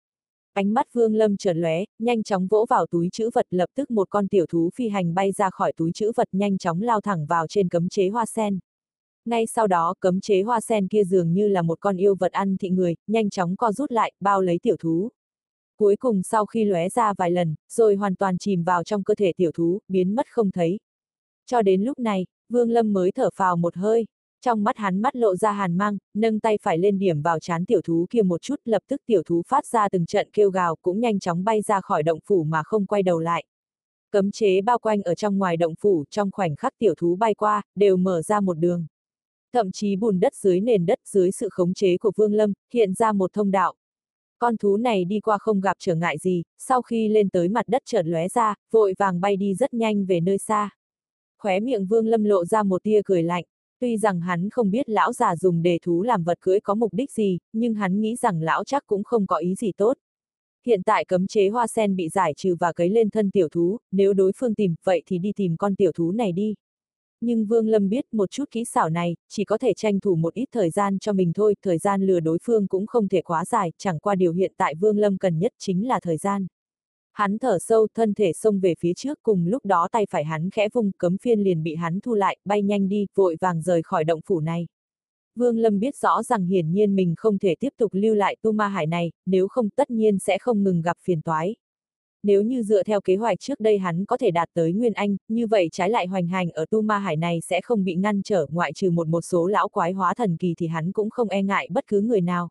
Ánh 0.52 0.74
mắt 0.74 0.86
Vương 0.92 1.14
Lâm 1.14 1.36
chợt 1.36 1.52
lóe, 1.52 1.84
nhanh 1.98 2.22
chóng 2.22 2.46
vỗ 2.46 2.66
vào 2.70 2.86
túi 2.86 3.08
chữ 3.12 3.30
vật 3.34 3.46
lập 3.50 3.70
tức 3.74 3.90
một 3.90 4.10
con 4.10 4.28
tiểu 4.28 4.46
thú 4.46 4.70
phi 4.74 4.88
hành 4.88 5.14
bay 5.14 5.32
ra 5.32 5.50
khỏi 5.50 5.72
túi 5.76 5.92
chữ 5.92 6.12
vật 6.16 6.28
nhanh 6.32 6.58
chóng 6.58 6.82
lao 6.82 7.00
thẳng 7.00 7.26
vào 7.26 7.46
trên 7.46 7.68
cấm 7.68 7.88
chế 7.88 8.08
hoa 8.08 8.26
sen. 8.26 8.58
Ngay 9.24 9.46
sau 9.46 9.66
đó, 9.66 9.94
cấm 10.00 10.20
chế 10.20 10.42
hoa 10.42 10.60
sen 10.60 10.88
kia 10.88 11.04
dường 11.04 11.32
như 11.32 11.48
là 11.48 11.62
một 11.62 11.80
con 11.80 11.96
yêu 11.96 12.14
vật 12.14 12.32
ăn 12.32 12.56
thị 12.56 12.70
người, 12.70 12.94
nhanh 13.06 13.30
chóng 13.30 13.56
co 13.56 13.72
rút 13.72 13.92
lại, 13.92 14.12
bao 14.20 14.40
lấy 14.40 14.58
tiểu 14.62 14.76
thú. 14.76 15.10
Cuối 15.76 15.96
cùng 15.96 16.22
sau 16.22 16.46
khi 16.46 16.64
lóe 16.64 16.88
ra 16.88 17.14
vài 17.18 17.30
lần, 17.30 17.54
rồi 17.68 17.94
hoàn 17.94 18.14
toàn 18.14 18.38
chìm 18.38 18.62
vào 18.62 18.84
trong 18.84 19.02
cơ 19.02 19.14
thể 19.14 19.32
tiểu 19.36 19.50
thú, 19.54 19.78
biến 19.88 20.14
mất 20.14 20.26
không 20.30 20.50
thấy. 20.50 20.80
Cho 21.46 21.62
đến 21.62 21.82
lúc 21.82 21.98
này, 21.98 22.26
Vương 22.48 22.70
Lâm 22.70 22.92
mới 22.92 23.12
thở 23.12 23.30
phào 23.34 23.56
một 23.56 23.76
hơi. 23.76 24.06
Trong 24.44 24.64
mắt 24.64 24.76
hắn 24.76 25.02
mắt 25.02 25.16
lộ 25.16 25.36
ra 25.36 25.52
hàn 25.52 25.78
mang, 25.78 25.98
nâng 26.14 26.40
tay 26.40 26.58
phải 26.62 26.78
lên 26.78 26.98
điểm 26.98 27.22
vào 27.22 27.40
chán 27.40 27.64
tiểu 27.64 27.80
thú 27.84 28.06
kia 28.10 28.22
một 28.22 28.42
chút, 28.42 28.60
lập 28.64 28.82
tức 28.88 29.00
tiểu 29.06 29.22
thú 29.26 29.42
phát 29.48 29.66
ra 29.66 29.88
từng 29.88 30.06
trận 30.06 30.28
kêu 30.32 30.50
gào 30.50 30.76
cũng 30.82 31.00
nhanh 31.00 31.18
chóng 31.18 31.44
bay 31.44 31.62
ra 31.62 31.80
khỏi 31.80 32.02
động 32.02 32.18
phủ 32.24 32.44
mà 32.44 32.62
không 32.62 32.86
quay 32.86 33.02
đầu 33.02 33.18
lại. 33.18 33.44
Cấm 34.10 34.30
chế 34.30 34.60
bao 34.60 34.78
quanh 34.78 35.02
ở 35.02 35.14
trong 35.14 35.38
ngoài 35.38 35.56
động 35.56 35.74
phủ, 35.80 36.04
trong 36.10 36.30
khoảnh 36.30 36.56
khắc 36.56 36.72
tiểu 36.78 36.94
thú 36.98 37.16
bay 37.16 37.34
qua, 37.34 37.62
đều 37.74 37.96
mở 37.96 38.22
ra 38.22 38.40
một 38.40 38.54
đường. 38.58 38.86
Thậm 39.52 39.72
chí 39.72 39.96
bùn 39.96 40.20
đất 40.20 40.34
dưới 40.34 40.60
nền 40.60 40.86
đất 40.86 40.98
dưới 41.04 41.30
sự 41.30 41.48
khống 41.50 41.74
chế 41.74 41.96
của 41.96 42.12
Vương 42.16 42.34
Lâm, 42.34 42.52
hiện 42.72 42.94
ra 42.94 43.12
một 43.12 43.32
thông 43.32 43.50
đạo. 43.50 43.74
Con 44.38 44.56
thú 44.56 44.76
này 44.76 45.04
đi 45.04 45.20
qua 45.20 45.38
không 45.38 45.60
gặp 45.60 45.76
trở 45.80 45.94
ngại 45.94 46.18
gì, 46.18 46.42
sau 46.58 46.82
khi 46.82 47.08
lên 47.08 47.28
tới 47.28 47.48
mặt 47.48 47.68
đất 47.68 47.82
chợt 47.84 48.02
lóe 48.06 48.28
ra, 48.28 48.54
vội 48.70 48.94
vàng 48.98 49.20
bay 49.20 49.36
đi 49.36 49.54
rất 49.54 49.74
nhanh 49.74 50.06
về 50.06 50.20
nơi 50.20 50.38
xa. 50.38 50.70
Khóe 51.38 51.60
miệng 51.60 51.86
Vương 51.86 52.06
Lâm 52.06 52.24
lộ 52.24 52.44
ra 52.44 52.62
một 52.62 52.82
tia 52.82 53.00
cười 53.04 53.22
lạnh, 53.22 53.44
tuy 53.80 53.98
rằng 53.98 54.20
hắn 54.20 54.50
không 54.50 54.70
biết 54.70 54.88
lão 54.88 55.12
già 55.12 55.36
dùng 55.36 55.62
đề 55.62 55.78
thú 55.82 56.02
làm 56.02 56.24
vật 56.24 56.40
cưỡi 56.40 56.60
có 56.60 56.74
mục 56.74 56.94
đích 56.94 57.12
gì, 57.12 57.38
nhưng 57.52 57.74
hắn 57.74 58.00
nghĩ 58.00 58.16
rằng 58.16 58.42
lão 58.42 58.64
chắc 58.64 58.86
cũng 58.86 59.04
không 59.04 59.26
có 59.26 59.36
ý 59.36 59.54
gì 59.54 59.72
tốt. 59.76 59.96
Hiện 60.66 60.82
tại 60.82 61.04
cấm 61.04 61.26
chế 61.26 61.48
hoa 61.48 61.66
sen 61.66 61.96
bị 61.96 62.08
giải 62.08 62.34
trừ 62.36 62.56
và 62.60 62.72
cấy 62.72 62.90
lên 62.90 63.10
thân 63.10 63.30
tiểu 63.30 63.48
thú, 63.48 63.78
nếu 63.92 64.12
đối 64.12 64.32
phương 64.36 64.54
tìm, 64.54 64.74
vậy 64.84 65.02
thì 65.06 65.18
đi 65.18 65.32
tìm 65.36 65.56
con 65.56 65.74
tiểu 65.74 65.92
thú 65.92 66.12
này 66.12 66.32
đi. 66.32 66.54
Nhưng 67.20 67.46
Vương 67.46 67.68
Lâm 67.68 67.88
biết 67.88 68.04
một 68.12 68.30
chút 68.30 68.44
kỹ 68.50 68.64
xảo 68.64 68.90
này, 68.90 69.16
chỉ 69.28 69.44
có 69.44 69.58
thể 69.58 69.72
tranh 69.74 70.00
thủ 70.00 70.16
một 70.16 70.34
ít 70.34 70.48
thời 70.52 70.70
gian 70.70 70.98
cho 70.98 71.12
mình 71.12 71.32
thôi, 71.32 71.54
thời 71.62 71.78
gian 71.78 72.02
lừa 72.02 72.20
đối 72.20 72.38
phương 72.42 72.66
cũng 72.66 72.86
không 72.86 73.08
thể 73.08 73.22
quá 73.22 73.44
dài, 73.44 73.72
chẳng 73.78 73.98
qua 73.98 74.14
điều 74.14 74.32
hiện 74.32 74.52
tại 74.56 74.74
Vương 74.74 74.98
Lâm 74.98 75.18
cần 75.18 75.38
nhất 75.38 75.52
chính 75.58 75.88
là 75.88 76.00
thời 76.00 76.16
gian. 76.16 76.46
Hắn 77.12 77.38
thở 77.38 77.58
sâu, 77.58 77.86
thân 77.94 78.14
thể 78.14 78.32
xông 78.32 78.60
về 78.60 78.74
phía 78.78 78.94
trước 78.94 79.18
cùng 79.22 79.46
lúc 79.46 79.64
đó 79.64 79.88
tay 79.92 80.06
phải 80.10 80.24
hắn 80.24 80.50
khẽ 80.50 80.68
vung 80.72 80.92
cấm 80.98 81.18
phiên 81.18 81.40
liền 81.40 81.62
bị 81.62 81.74
hắn 81.74 82.00
thu 82.00 82.14
lại, 82.14 82.38
bay 82.44 82.62
nhanh 82.62 82.88
đi, 82.88 83.06
vội 83.14 83.36
vàng 83.40 83.62
rời 83.62 83.82
khỏi 83.82 84.04
động 84.04 84.20
phủ 84.26 84.40
này. 84.40 84.66
Vương 85.34 85.58
Lâm 85.58 85.78
biết 85.78 85.96
rõ 85.96 86.22
rằng 86.22 86.46
hiển 86.46 86.72
nhiên 86.72 86.96
mình 86.96 87.14
không 87.16 87.38
thể 87.38 87.54
tiếp 87.60 87.68
tục 87.76 87.90
lưu 87.94 88.14
lại 88.14 88.36
tu 88.42 88.52
ma 88.52 88.68
hải 88.68 88.86
này, 88.86 89.12
nếu 89.26 89.48
không 89.48 89.70
tất 89.70 89.90
nhiên 89.90 90.18
sẽ 90.18 90.38
không 90.38 90.62
ngừng 90.62 90.82
gặp 90.82 90.96
phiền 91.02 91.22
toái. 91.22 91.56
Nếu 92.22 92.42
như 92.42 92.62
dựa 92.62 92.82
theo 92.82 93.00
kế 93.00 93.16
hoạch 93.16 93.40
trước 93.40 93.60
đây 93.60 93.78
hắn 93.78 94.04
có 94.04 94.16
thể 94.16 94.30
đạt 94.30 94.48
tới 94.54 94.72
Nguyên 94.72 94.92
Anh, 94.92 95.16
như 95.28 95.46
vậy 95.46 95.68
trái 95.72 95.90
lại 95.90 96.06
hoành 96.06 96.28
hành 96.28 96.50
ở 96.50 96.66
tu 96.70 96.82
ma 96.82 96.98
hải 96.98 97.16
này 97.16 97.40
sẽ 97.40 97.60
không 97.60 97.84
bị 97.84 97.94
ngăn 97.94 98.22
trở 98.22 98.46
ngoại 98.50 98.72
trừ 98.72 98.90
một 98.90 99.08
một 99.08 99.20
số 99.20 99.46
lão 99.46 99.68
quái 99.68 99.92
hóa 99.92 100.14
thần 100.14 100.36
kỳ 100.36 100.54
thì 100.58 100.66
hắn 100.66 100.92
cũng 100.92 101.10
không 101.10 101.28
e 101.28 101.42
ngại 101.42 101.68
bất 101.70 101.86
cứ 101.86 102.00
người 102.00 102.20
nào. 102.20 102.48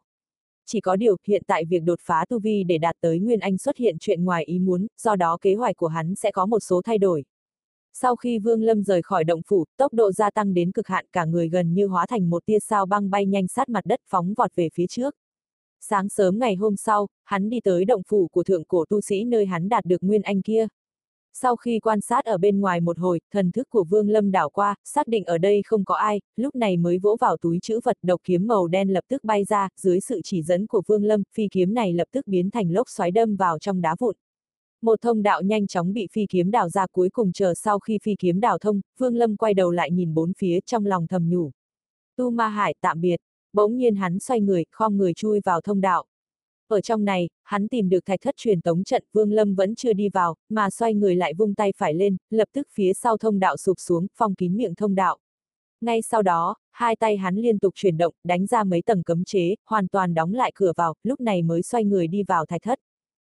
Chỉ 0.65 0.81
có 0.81 0.95
điều, 0.95 1.17
hiện 1.27 1.43
tại 1.47 1.65
việc 1.65 1.83
đột 1.83 1.99
phá 2.01 2.25
tu 2.29 2.39
vi 2.39 2.63
để 2.63 2.77
đạt 2.77 2.95
tới 3.01 3.19
Nguyên 3.19 3.39
Anh 3.39 3.57
xuất 3.57 3.77
hiện 3.77 3.97
chuyện 3.99 4.23
ngoài 4.25 4.43
ý 4.45 4.59
muốn, 4.59 4.87
do 5.01 5.15
đó 5.15 5.37
kế 5.41 5.55
hoạch 5.55 5.75
của 5.77 5.87
hắn 5.87 6.15
sẽ 6.15 6.31
có 6.31 6.45
một 6.45 6.59
số 6.59 6.81
thay 6.85 6.97
đổi. 6.97 7.23
Sau 7.93 8.15
khi 8.15 8.39
Vương 8.39 8.63
Lâm 8.63 8.83
rời 8.83 9.01
khỏi 9.01 9.23
động 9.23 9.41
phủ, 9.47 9.65
tốc 9.77 9.93
độ 9.93 10.11
gia 10.11 10.31
tăng 10.31 10.53
đến 10.53 10.71
cực 10.71 10.87
hạn 10.87 11.05
cả 11.11 11.25
người 11.25 11.49
gần 11.49 11.73
như 11.73 11.87
hóa 11.87 12.05
thành 12.05 12.29
một 12.29 12.45
tia 12.45 12.59
sao 12.59 12.85
băng 12.85 13.09
bay 13.09 13.25
nhanh 13.25 13.47
sát 13.47 13.69
mặt 13.69 13.85
đất 13.85 13.99
phóng 14.07 14.33
vọt 14.33 14.55
về 14.55 14.69
phía 14.73 14.87
trước. 14.87 15.15
Sáng 15.81 16.09
sớm 16.09 16.39
ngày 16.39 16.55
hôm 16.55 16.75
sau, 16.75 17.07
hắn 17.23 17.49
đi 17.49 17.59
tới 17.59 17.85
động 17.85 18.01
phủ 18.07 18.27
của 18.27 18.43
thượng 18.43 18.63
cổ 18.63 18.85
tu 18.89 19.01
sĩ 19.01 19.23
nơi 19.23 19.45
hắn 19.45 19.69
đạt 19.69 19.85
được 19.85 20.03
nguyên 20.03 20.21
anh 20.21 20.41
kia. 20.41 20.67
Sau 21.33 21.55
khi 21.55 21.79
quan 21.79 22.01
sát 22.01 22.25
ở 22.25 22.37
bên 22.37 22.59
ngoài 22.59 22.81
một 22.81 22.99
hồi, 22.99 23.19
thần 23.31 23.51
thức 23.51 23.69
của 23.69 23.83
Vương 23.83 24.09
Lâm 24.09 24.31
đảo 24.31 24.49
qua, 24.49 24.75
xác 24.83 25.07
định 25.07 25.25
ở 25.25 25.37
đây 25.37 25.61
không 25.65 25.85
có 25.85 25.95
ai, 25.95 26.21
lúc 26.35 26.55
này 26.55 26.77
mới 26.77 26.97
vỗ 26.97 27.17
vào 27.19 27.37
túi 27.37 27.59
chữ 27.61 27.79
vật 27.83 27.97
độc 28.01 28.21
kiếm 28.23 28.47
màu 28.47 28.67
đen 28.67 28.89
lập 28.93 29.03
tức 29.07 29.23
bay 29.23 29.43
ra, 29.43 29.69
dưới 29.77 29.99
sự 29.99 30.21
chỉ 30.23 30.41
dẫn 30.41 30.67
của 30.67 30.81
Vương 30.87 31.03
Lâm, 31.03 31.23
phi 31.33 31.47
kiếm 31.51 31.73
này 31.73 31.93
lập 31.93 32.07
tức 32.11 32.27
biến 32.27 32.49
thành 32.49 32.71
lốc 32.71 32.89
xoáy 32.89 33.11
đâm 33.11 33.35
vào 33.35 33.59
trong 33.59 33.81
đá 33.81 33.95
vụn. 33.99 34.15
Một 34.81 35.01
thông 35.01 35.23
đạo 35.23 35.41
nhanh 35.41 35.67
chóng 35.67 35.93
bị 35.93 36.07
phi 36.11 36.25
kiếm 36.29 36.51
đào 36.51 36.69
ra 36.69 36.87
cuối 36.91 37.09
cùng 37.09 37.31
chờ 37.31 37.53
sau 37.53 37.79
khi 37.79 37.97
phi 38.03 38.15
kiếm 38.19 38.39
đào 38.39 38.57
thông, 38.57 38.81
Vương 38.97 39.15
Lâm 39.15 39.37
quay 39.37 39.53
đầu 39.53 39.71
lại 39.71 39.91
nhìn 39.91 40.13
bốn 40.13 40.33
phía 40.33 40.59
trong 40.65 40.85
lòng 40.85 41.07
thầm 41.07 41.29
nhủ. 41.29 41.51
Tu 42.15 42.29
Ma 42.29 42.47
Hải 42.47 42.75
tạm 42.81 43.01
biệt 43.01 43.17
bỗng 43.53 43.77
nhiên 43.77 43.95
hắn 43.95 44.19
xoay 44.19 44.41
người, 44.41 44.65
khom 44.71 44.97
người 44.97 45.13
chui 45.13 45.39
vào 45.45 45.61
thông 45.61 45.81
đạo. 45.81 46.05
Ở 46.67 46.81
trong 46.81 47.05
này, 47.05 47.29
hắn 47.43 47.67
tìm 47.67 47.89
được 47.89 48.05
thạch 48.05 48.21
thất 48.21 48.35
truyền 48.37 48.61
tống 48.61 48.83
trận, 48.83 49.03
Vương 49.13 49.31
Lâm 49.31 49.55
vẫn 49.55 49.75
chưa 49.75 49.93
đi 49.93 50.09
vào, 50.09 50.35
mà 50.49 50.69
xoay 50.69 50.93
người 50.93 51.15
lại 51.15 51.33
vung 51.33 51.55
tay 51.55 51.73
phải 51.77 51.93
lên, 51.93 52.17
lập 52.29 52.47
tức 52.53 52.67
phía 52.73 52.93
sau 52.93 53.17
thông 53.17 53.39
đạo 53.39 53.57
sụp 53.57 53.79
xuống, 53.79 54.07
phong 54.15 54.35
kín 54.35 54.57
miệng 54.57 54.75
thông 54.75 54.95
đạo. 54.95 55.17
Ngay 55.81 56.01
sau 56.01 56.21
đó, 56.21 56.55
hai 56.71 56.95
tay 56.95 57.17
hắn 57.17 57.35
liên 57.35 57.59
tục 57.59 57.73
chuyển 57.75 57.97
động, 57.97 58.13
đánh 58.23 58.47
ra 58.47 58.63
mấy 58.63 58.81
tầng 58.81 59.03
cấm 59.03 59.23
chế, 59.23 59.55
hoàn 59.65 59.87
toàn 59.87 60.13
đóng 60.13 60.33
lại 60.33 60.51
cửa 60.55 60.73
vào, 60.75 60.93
lúc 61.03 61.21
này 61.21 61.41
mới 61.41 61.61
xoay 61.61 61.85
người 61.85 62.07
đi 62.07 62.23
vào 62.23 62.45
thạch 62.45 62.61
thất. 62.61 62.79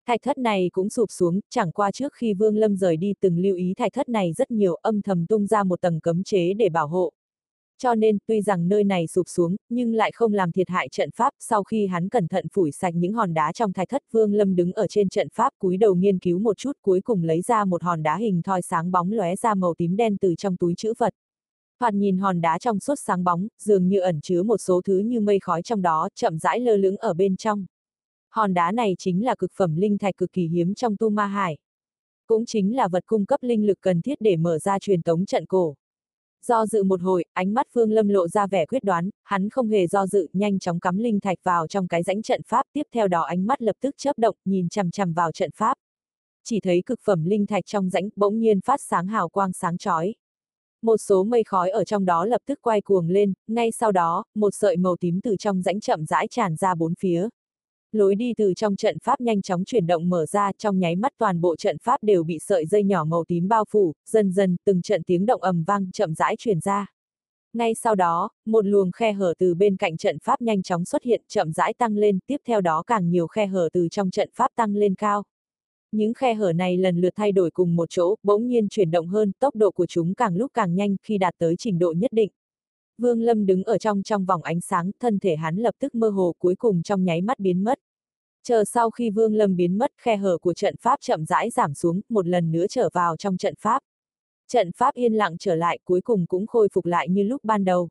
Thạch 0.06 0.22
thất 0.24 0.38
này 0.38 0.70
cũng 0.74 0.90
sụp 0.90 1.12
xuống, 1.12 1.40
chẳng 1.50 1.72
qua 1.72 1.92
trước 1.92 2.14
khi 2.14 2.34
Vương 2.34 2.58
Lâm 2.58 2.76
rời 2.76 2.98
đi 2.98 3.14
từng 3.20 3.40
lưu 3.40 3.56
ý 3.56 3.74
thạch 3.78 3.94
thất 3.94 4.10
này 4.10 4.34
rất 4.34 4.52
nhiều 4.52 4.76
âm 4.76 5.02
thầm 5.02 5.26
tung 5.26 5.48
ra 5.48 5.64
một 5.64 5.82
tầng 5.82 6.00
cấm 6.00 6.24
chế 6.24 6.54
để 6.54 6.70
bảo 6.70 6.88
hộ. 6.88 7.12
Cho 7.82 7.96
nên, 7.96 8.18
tuy 8.28 8.42
rằng 8.42 8.68
nơi 8.68 8.84
này 8.84 9.08
sụp 9.08 9.28
xuống, 9.30 9.56
nhưng 9.70 9.94
lại 9.94 10.12
không 10.12 10.34
làm 10.34 10.52
thiệt 10.52 10.70
hại 10.70 10.90
trận 10.90 11.10
pháp, 11.12 11.34
sau 11.40 11.64
khi 11.64 11.88
hắn 11.88 12.10
cẩn 12.10 12.28
thận 12.28 12.46
phủi 12.54 12.72
sạch 12.72 12.96
những 12.96 13.14
hòn 13.14 13.34
đá 13.34 13.52
trong 13.52 13.74
thạch 13.74 13.90
thất 13.90 14.04
Vương 14.12 14.34
Lâm 14.34 14.56
đứng 14.56 14.74
ở 14.74 14.88
trên 14.88 15.10
trận 15.10 15.28
pháp 15.34 15.54
cúi 15.60 15.78
đầu 15.78 15.96
nghiên 15.96 16.20
cứu 16.20 16.40
một 16.40 16.58
chút 16.58 16.72
cuối 16.82 17.02
cùng 17.02 17.24
lấy 17.24 17.42
ra 17.42 17.66
một 17.66 17.84
hòn 17.84 18.04
đá 18.04 18.18
hình 18.18 18.42
thoi 18.42 18.62
sáng 18.62 18.92
bóng 18.92 19.12
lóe 19.12 19.36
ra 19.36 19.54
màu 19.54 19.74
tím 19.78 19.96
đen 19.96 20.18
từ 20.18 20.36
trong 20.36 20.58
túi 20.58 20.74
chữ 20.78 20.94
vật. 20.98 21.14
Thoạt 21.80 21.94
nhìn 21.94 22.18
hòn 22.18 22.42
đá 22.42 22.60
trong 22.60 22.80
suốt 22.80 22.96
sáng 22.96 23.24
bóng, 23.24 23.48
dường 23.64 23.88
như 23.88 24.00
ẩn 24.00 24.22
chứa 24.22 24.44
một 24.44 24.58
số 24.58 24.82
thứ 24.86 24.98
như 24.98 25.20
mây 25.20 25.40
khói 25.40 25.62
trong 25.62 25.82
đó, 25.82 26.10
chậm 26.16 26.38
rãi 26.38 26.60
lơ 26.60 26.76
lửng 26.76 26.98
ở 26.98 27.14
bên 27.14 27.38
trong. 27.38 27.66
Hòn 28.30 28.54
đá 28.54 28.72
này 28.72 28.96
chính 28.98 29.26
là 29.26 29.36
cực 29.36 29.52
phẩm 29.56 29.76
linh 29.76 29.98
thạch 29.98 30.18
cực 30.18 30.32
kỳ 30.32 30.48
hiếm 30.48 30.76
trong 30.76 30.98
tu 30.98 31.10
ma 31.10 31.26
hải. 31.26 31.58
Cũng 32.28 32.46
chính 32.46 32.76
là 32.76 32.88
vật 32.88 33.04
cung 33.06 33.26
cấp 33.26 33.44
linh 33.44 33.68
lực 33.68 33.78
cần 33.82 34.02
thiết 34.02 34.22
để 34.22 34.36
mở 34.36 34.60
ra 34.60 34.80
truyền 34.80 35.02
tống 35.02 35.26
trận 35.26 35.46
cổ. 35.46 35.76
Do 36.46 36.66
dự 36.66 36.84
một 36.84 37.02
hồi, 37.02 37.26
ánh 37.34 37.54
mắt 37.54 37.68
Phương 37.74 37.92
Lâm 37.92 38.08
lộ 38.08 38.28
ra 38.28 38.48
vẻ 38.48 38.66
quyết 38.66 38.84
đoán, 38.84 39.10
hắn 39.24 39.50
không 39.50 39.70
hề 39.70 39.88
do 39.88 40.08
dự, 40.08 40.28
nhanh 40.34 40.60
chóng 40.60 40.80
cắm 40.80 40.98
linh 40.98 41.20
thạch 41.20 41.38
vào 41.44 41.68
trong 41.68 41.88
cái 41.88 42.04
rãnh 42.04 42.22
trận 42.22 42.42
pháp, 42.48 42.66
tiếp 42.74 42.84
theo 42.94 43.08
đó 43.08 43.22
ánh 43.22 43.48
mắt 43.48 43.62
lập 43.62 43.76
tức 43.82 43.96
chớp 43.98 44.20
động, 44.20 44.36
nhìn 44.46 44.70
chằm 44.70 44.92
chằm 44.92 45.14
vào 45.14 45.32
trận 45.32 45.52
pháp. 45.56 45.78
Chỉ 46.44 46.60
thấy 46.60 46.84
cực 46.86 47.00
phẩm 47.04 47.24
linh 47.24 47.46
thạch 47.46 47.66
trong 47.66 47.90
rãnh 47.90 48.10
bỗng 48.16 48.40
nhiên 48.40 48.62
phát 48.62 48.82
sáng 48.82 49.08
hào 49.08 49.30
quang 49.30 49.54
sáng 49.54 49.78
chói. 49.78 50.16
Một 50.82 50.98
số 50.98 51.24
mây 51.24 51.44
khói 51.44 51.70
ở 51.70 51.84
trong 51.84 52.06
đó 52.06 52.26
lập 52.26 52.42
tức 52.46 52.60
quay 52.62 52.82
cuồng 52.82 53.08
lên, 53.10 53.34
ngay 53.48 53.72
sau 53.72 53.92
đó, 53.92 54.24
một 54.36 54.50
sợi 54.54 54.78
màu 54.78 54.96
tím 55.00 55.22
từ 55.22 55.36
trong 55.40 55.62
rãnh 55.62 55.80
chậm 55.80 56.06
rãi 56.06 56.28
tràn 56.28 56.56
ra 56.56 56.76
bốn 56.76 56.94
phía. 57.00 57.30
Lối 57.92 58.16
đi 58.16 58.34
từ 58.38 58.54
trong 58.54 58.76
trận 58.76 58.98
pháp 59.00 59.22
nhanh 59.22 59.42
chóng 59.42 59.66
chuyển 59.66 59.88
động 59.88 60.10
mở 60.10 60.26
ra, 60.26 60.52
trong 60.58 60.80
nháy 60.80 60.96
mắt 60.96 61.14
toàn 61.18 61.42
bộ 61.42 61.56
trận 61.56 61.78
pháp 61.84 62.04
đều 62.04 62.24
bị 62.24 62.40
sợi 62.40 62.66
dây 62.66 62.84
nhỏ 62.84 63.04
màu 63.04 63.24
tím 63.28 63.48
bao 63.48 63.66
phủ, 63.70 63.94
dần 64.06 64.32
dần, 64.32 64.56
từng 64.66 64.82
trận 64.82 65.04
tiếng 65.04 65.26
động 65.26 65.42
ầm 65.42 65.64
vang 65.64 65.92
chậm 65.92 66.14
rãi 66.14 66.36
truyền 66.38 66.60
ra. 66.60 66.88
Ngay 67.54 67.76
sau 67.76 67.96
đó, 67.96 68.30
một 68.46 68.66
luồng 68.66 68.92
khe 68.92 69.14
hở 69.14 69.34
từ 69.40 69.54
bên 69.56 69.78
cạnh 69.78 69.98
trận 69.98 70.18
pháp 70.24 70.42
nhanh 70.42 70.64
chóng 70.64 70.86
xuất 70.86 71.04
hiện, 71.04 71.22
chậm 71.28 71.52
rãi 71.52 71.74
tăng 71.74 71.98
lên, 71.98 72.20
tiếp 72.28 72.38
theo 72.48 72.62
đó 72.62 72.84
càng 72.88 73.10
nhiều 73.10 73.28
khe 73.28 73.46
hở 73.46 73.70
từ 73.74 73.88
trong 73.92 74.10
trận 74.10 74.30
pháp 74.34 74.52
tăng 74.56 74.76
lên 74.76 74.96
cao. 74.96 75.24
Những 75.92 76.14
khe 76.14 76.34
hở 76.34 76.54
này 76.54 76.78
lần 76.78 77.02
lượt 77.02 77.14
thay 77.16 77.32
đổi 77.32 77.52
cùng 77.52 77.76
một 77.76 77.90
chỗ, 77.90 78.16
bỗng 78.24 78.48
nhiên 78.48 78.70
chuyển 78.70 78.92
động 78.92 79.08
hơn, 79.08 79.32
tốc 79.40 79.56
độ 79.56 79.72
của 79.72 79.86
chúng 79.86 80.16
càng 80.16 80.36
lúc 80.36 80.52
càng 80.54 80.76
nhanh 80.76 80.96
khi 81.04 81.18
đạt 81.18 81.34
tới 81.38 81.56
trình 81.58 81.80
độ 81.80 81.94
nhất 81.98 82.12
định. 82.14 82.32
Vương 83.00 83.22
Lâm 83.22 83.46
đứng 83.46 83.64
ở 83.64 83.78
trong 83.78 84.04
trong 84.04 84.26
vòng 84.26 84.44
ánh 84.44 84.62
sáng, 84.62 84.92
thân 85.00 85.20
thể 85.20 85.36
hắn 85.36 85.56
lập 85.56 85.76
tức 85.80 85.96
mơ 85.96 86.10
hồ 86.10 86.36
cuối 86.40 86.56
cùng 86.56 86.84
trong 86.84 87.04
nháy 87.04 87.22
mắt 87.22 87.40
biến 87.40 87.64
mất. 87.64 87.80
Chờ 88.44 88.64
sau 88.64 88.90
khi 88.90 89.10
Vương 89.10 89.36
Lâm 89.36 89.56
biến 89.56 89.78
mất, 89.78 89.92
khe 90.02 90.18
hở 90.18 90.38
của 90.38 90.54
trận 90.54 90.76
pháp 90.82 91.00
chậm 91.02 91.26
rãi 91.26 91.50
giảm 91.50 91.74
xuống, 91.74 92.02
một 92.10 92.28
lần 92.28 92.52
nữa 92.52 92.66
trở 92.70 92.90
vào 92.94 93.18
trong 93.18 93.38
trận 93.38 93.54
pháp. 93.60 93.82
Trận 94.48 94.72
pháp 94.72 94.96
yên 94.96 95.14
lặng 95.14 95.38
trở 95.40 95.56
lại, 95.56 95.80
cuối 95.84 96.02
cùng 96.02 96.26
cũng 96.26 96.48
khôi 96.48 96.68
phục 96.74 96.86
lại 96.86 97.10
như 97.10 97.24
lúc 97.24 97.44
ban 97.44 97.66
đầu. 97.66 97.90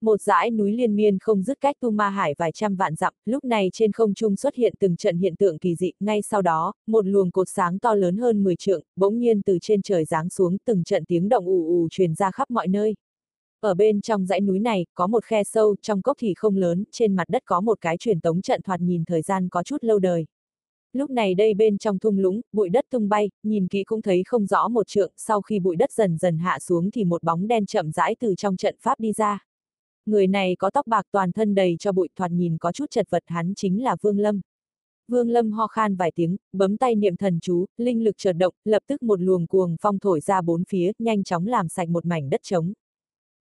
Một 0.00 0.22
dãy 0.22 0.50
núi 0.50 0.72
liên 0.72 0.96
miên 0.96 1.18
không 1.18 1.42
dứt 1.42 1.60
cách 1.60 1.76
Tu 1.80 1.90
Ma 1.90 2.08
Hải 2.08 2.34
vài 2.38 2.52
trăm 2.52 2.76
vạn 2.76 2.94
dặm, 2.94 3.12
lúc 3.24 3.44
này 3.44 3.70
trên 3.72 3.92
không 3.92 4.14
trung 4.14 4.36
xuất 4.36 4.54
hiện 4.54 4.74
từng 4.80 4.96
trận 4.96 5.18
hiện 5.18 5.36
tượng 5.36 5.58
kỳ 5.58 5.74
dị, 5.74 5.92
ngay 6.00 6.22
sau 6.22 6.42
đó, 6.42 6.72
một 6.86 7.06
luồng 7.06 7.30
cột 7.30 7.48
sáng 7.48 7.78
to 7.78 7.94
lớn 7.94 8.16
hơn 8.16 8.44
10 8.44 8.56
trượng, 8.56 8.82
bỗng 8.96 9.18
nhiên 9.18 9.42
từ 9.42 9.58
trên 9.60 9.82
trời 9.82 10.04
giáng 10.04 10.30
xuống, 10.30 10.56
từng 10.64 10.84
trận 10.84 11.04
tiếng 11.04 11.28
động 11.28 11.46
ù 11.46 11.66
ù 11.66 11.88
truyền 11.90 12.14
ra 12.14 12.30
khắp 12.30 12.50
mọi 12.50 12.68
nơi. 12.68 12.94
Ở 13.64 13.74
bên 13.74 14.00
trong 14.00 14.26
dãy 14.26 14.40
núi 14.40 14.58
này, 14.58 14.86
có 14.94 15.06
một 15.06 15.24
khe 15.24 15.44
sâu, 15.44 15.76
trong 15.82 16.02
cốc 16.02 16.16
thì 16.20 16.34
không 16.34 16.56
lớn, 16.56 16.84
trên 16.90 17.16
mặt 17.16 17.28
đất 17.28 17.42
có 17.44 17.60
một 17.60 17.80
cái 17.80 17.96
truyền 17.96 18.20
tống 18.20 18.42
trận 18.42 18.62
thoạt 18.62 18.80
nhìn 18.80 19.04
thời 19.04 19.22
gian 19.22 19.48
có 19.48 19.62
chút 19.62 19.84
lâu 19.84 19.98
đời. 19.98 20.26
Lúc 20.92 21.10
này 21.10 21.34
đây 21.34 21.54
bên 21.54 21.78
trong 21.78 21.98
thung 21.98 22.18
lũng, 22.18 22.40
bụi 22.52 22.68
đất 22.68 22.84
tung 22.90 23.08
bay, 23.08 23.30
nhìn 23.42 23.68
kỹ 23.68 23.84
cũng 23.84 24.02
thấy 24.02 24.22
không 24.26 24.46
rõ 24.46 24.68
một 24.68 24.86
trượng, 24.86 25.12
sau 25.16 25.42
khi 25.42 25.60
bụi 25.60 25.76
đất 25.76 25.92
dần 25.92 26.18
dần 26.18 26.38
hạ 26.38 26.58
xuống 26.58 26.90
thì 26.90 27.04
một 27.04 27.22
bóng 27.22 27.46
đen 27.46 27.66
chậm 27.66 27.92
rãi 27.92 28.16
từ 28.20 28.34
trong 28.34 28.56
trận 28.56 28.76
pháp 28.80 29.00
đi 29.00 29.12
ra. 29.12 29.38
Người 30.06 30.26
này 30.26 30.56
có 30.58 30.70
tóc 30.70 30.86
bạc 30.86 31.06
toàn 31.12 31.32
thân 31.32 31.54
đầy 31.54 31.76
cho 31.78 31.92
bụi 31.92 32.08
thoạt 32.16 32.30
nhìn 32.30 32.58
có 32.58 32.72
chút 32.72 32.90
chật 32.90 33.06
vật 33.10 33.22
hắn 33.26 33.52
chính 33.56 33.84
là 33.84 33.96
Vương 34.02 34.18
Lâm. 34.18 34.40
Vương 35.08 35.30
Lâm 35.30 35.52
ho 35.52 35.66
khan 35.66 35.96
vài 35.96 36.12
tiếng, 36.14 36.36
bấm 36.52 36.76
tay 36.76 36.94
niệm 36.94 37.16
thần 37.16 37.38
chú, 37.40 37.64
linh 37.76 38.04
lực 38.04 38.14
chợt 38.18 38.32
động, 38.32 38.54
lập 38.64 38.82
tức 38.86 39.02
một 39.02 39.20
luồng 39.20 39.46
cuồng 39.46 39.76
phong 39.80 39.98
thổi 39.98 40.20
ra 40.20 40.40
bốn 40.40 40.64
phía, 40.64 40.92
nhanh 40.98 41.24
chóng 41.24 41.46
làm 41.46 41.68
sạch 41.68 41.88
một 41.88 42.06
mảnh 42.06 42.30
đất 42.30 42.40
trống. 42.42 42.72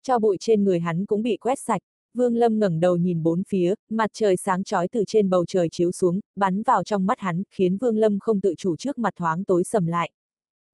Cho 0.03 0.19
bụi 0.19 0.37
trên 0.39 0.63
người 0.63 0.79
hắn 0.79 1.05
cũng 1.05 1.23
bị 1.23 1.37
quét 1.37 1.59
sạch. 1.59 1.81
Vương 2.13 2.35
Lâm 2.35 2.59
ngẩng 2.59 2.79
đầu 2.79 2.97
nhìn 2.97 3.23
bốn 3.23 3.43
phía, 3.47 3.75
mặt 3.89 4.09
trời 4.13 4.37
sáng 4.37 4.63
chói 4.63 4.87
từ 4.87 5.03
trên 5.07 5.29
bầu 5.29 5.45
trời 5.45 5.69
chiếu 5.71 5.91
xuống, 5.91 6.19
bắn 6.35 6.63
vào 6.63 6.83
trong 6.83 7.05
mắt 7.05 7.19
hắn, 7.19 7.43
khiến 7.49 7.77
Vương 7.77 7.97
Lâm 7.97 8.19
không 8.19 8.41
tự 8.41 8.53
chủ 8.57 8.75
trước 8.75 8.97
mặt 8.97 9.13
thoáng 9.17 9.43
tối 9.43 9.63
sầm 9.63 9.85
lại. 9.85 10.11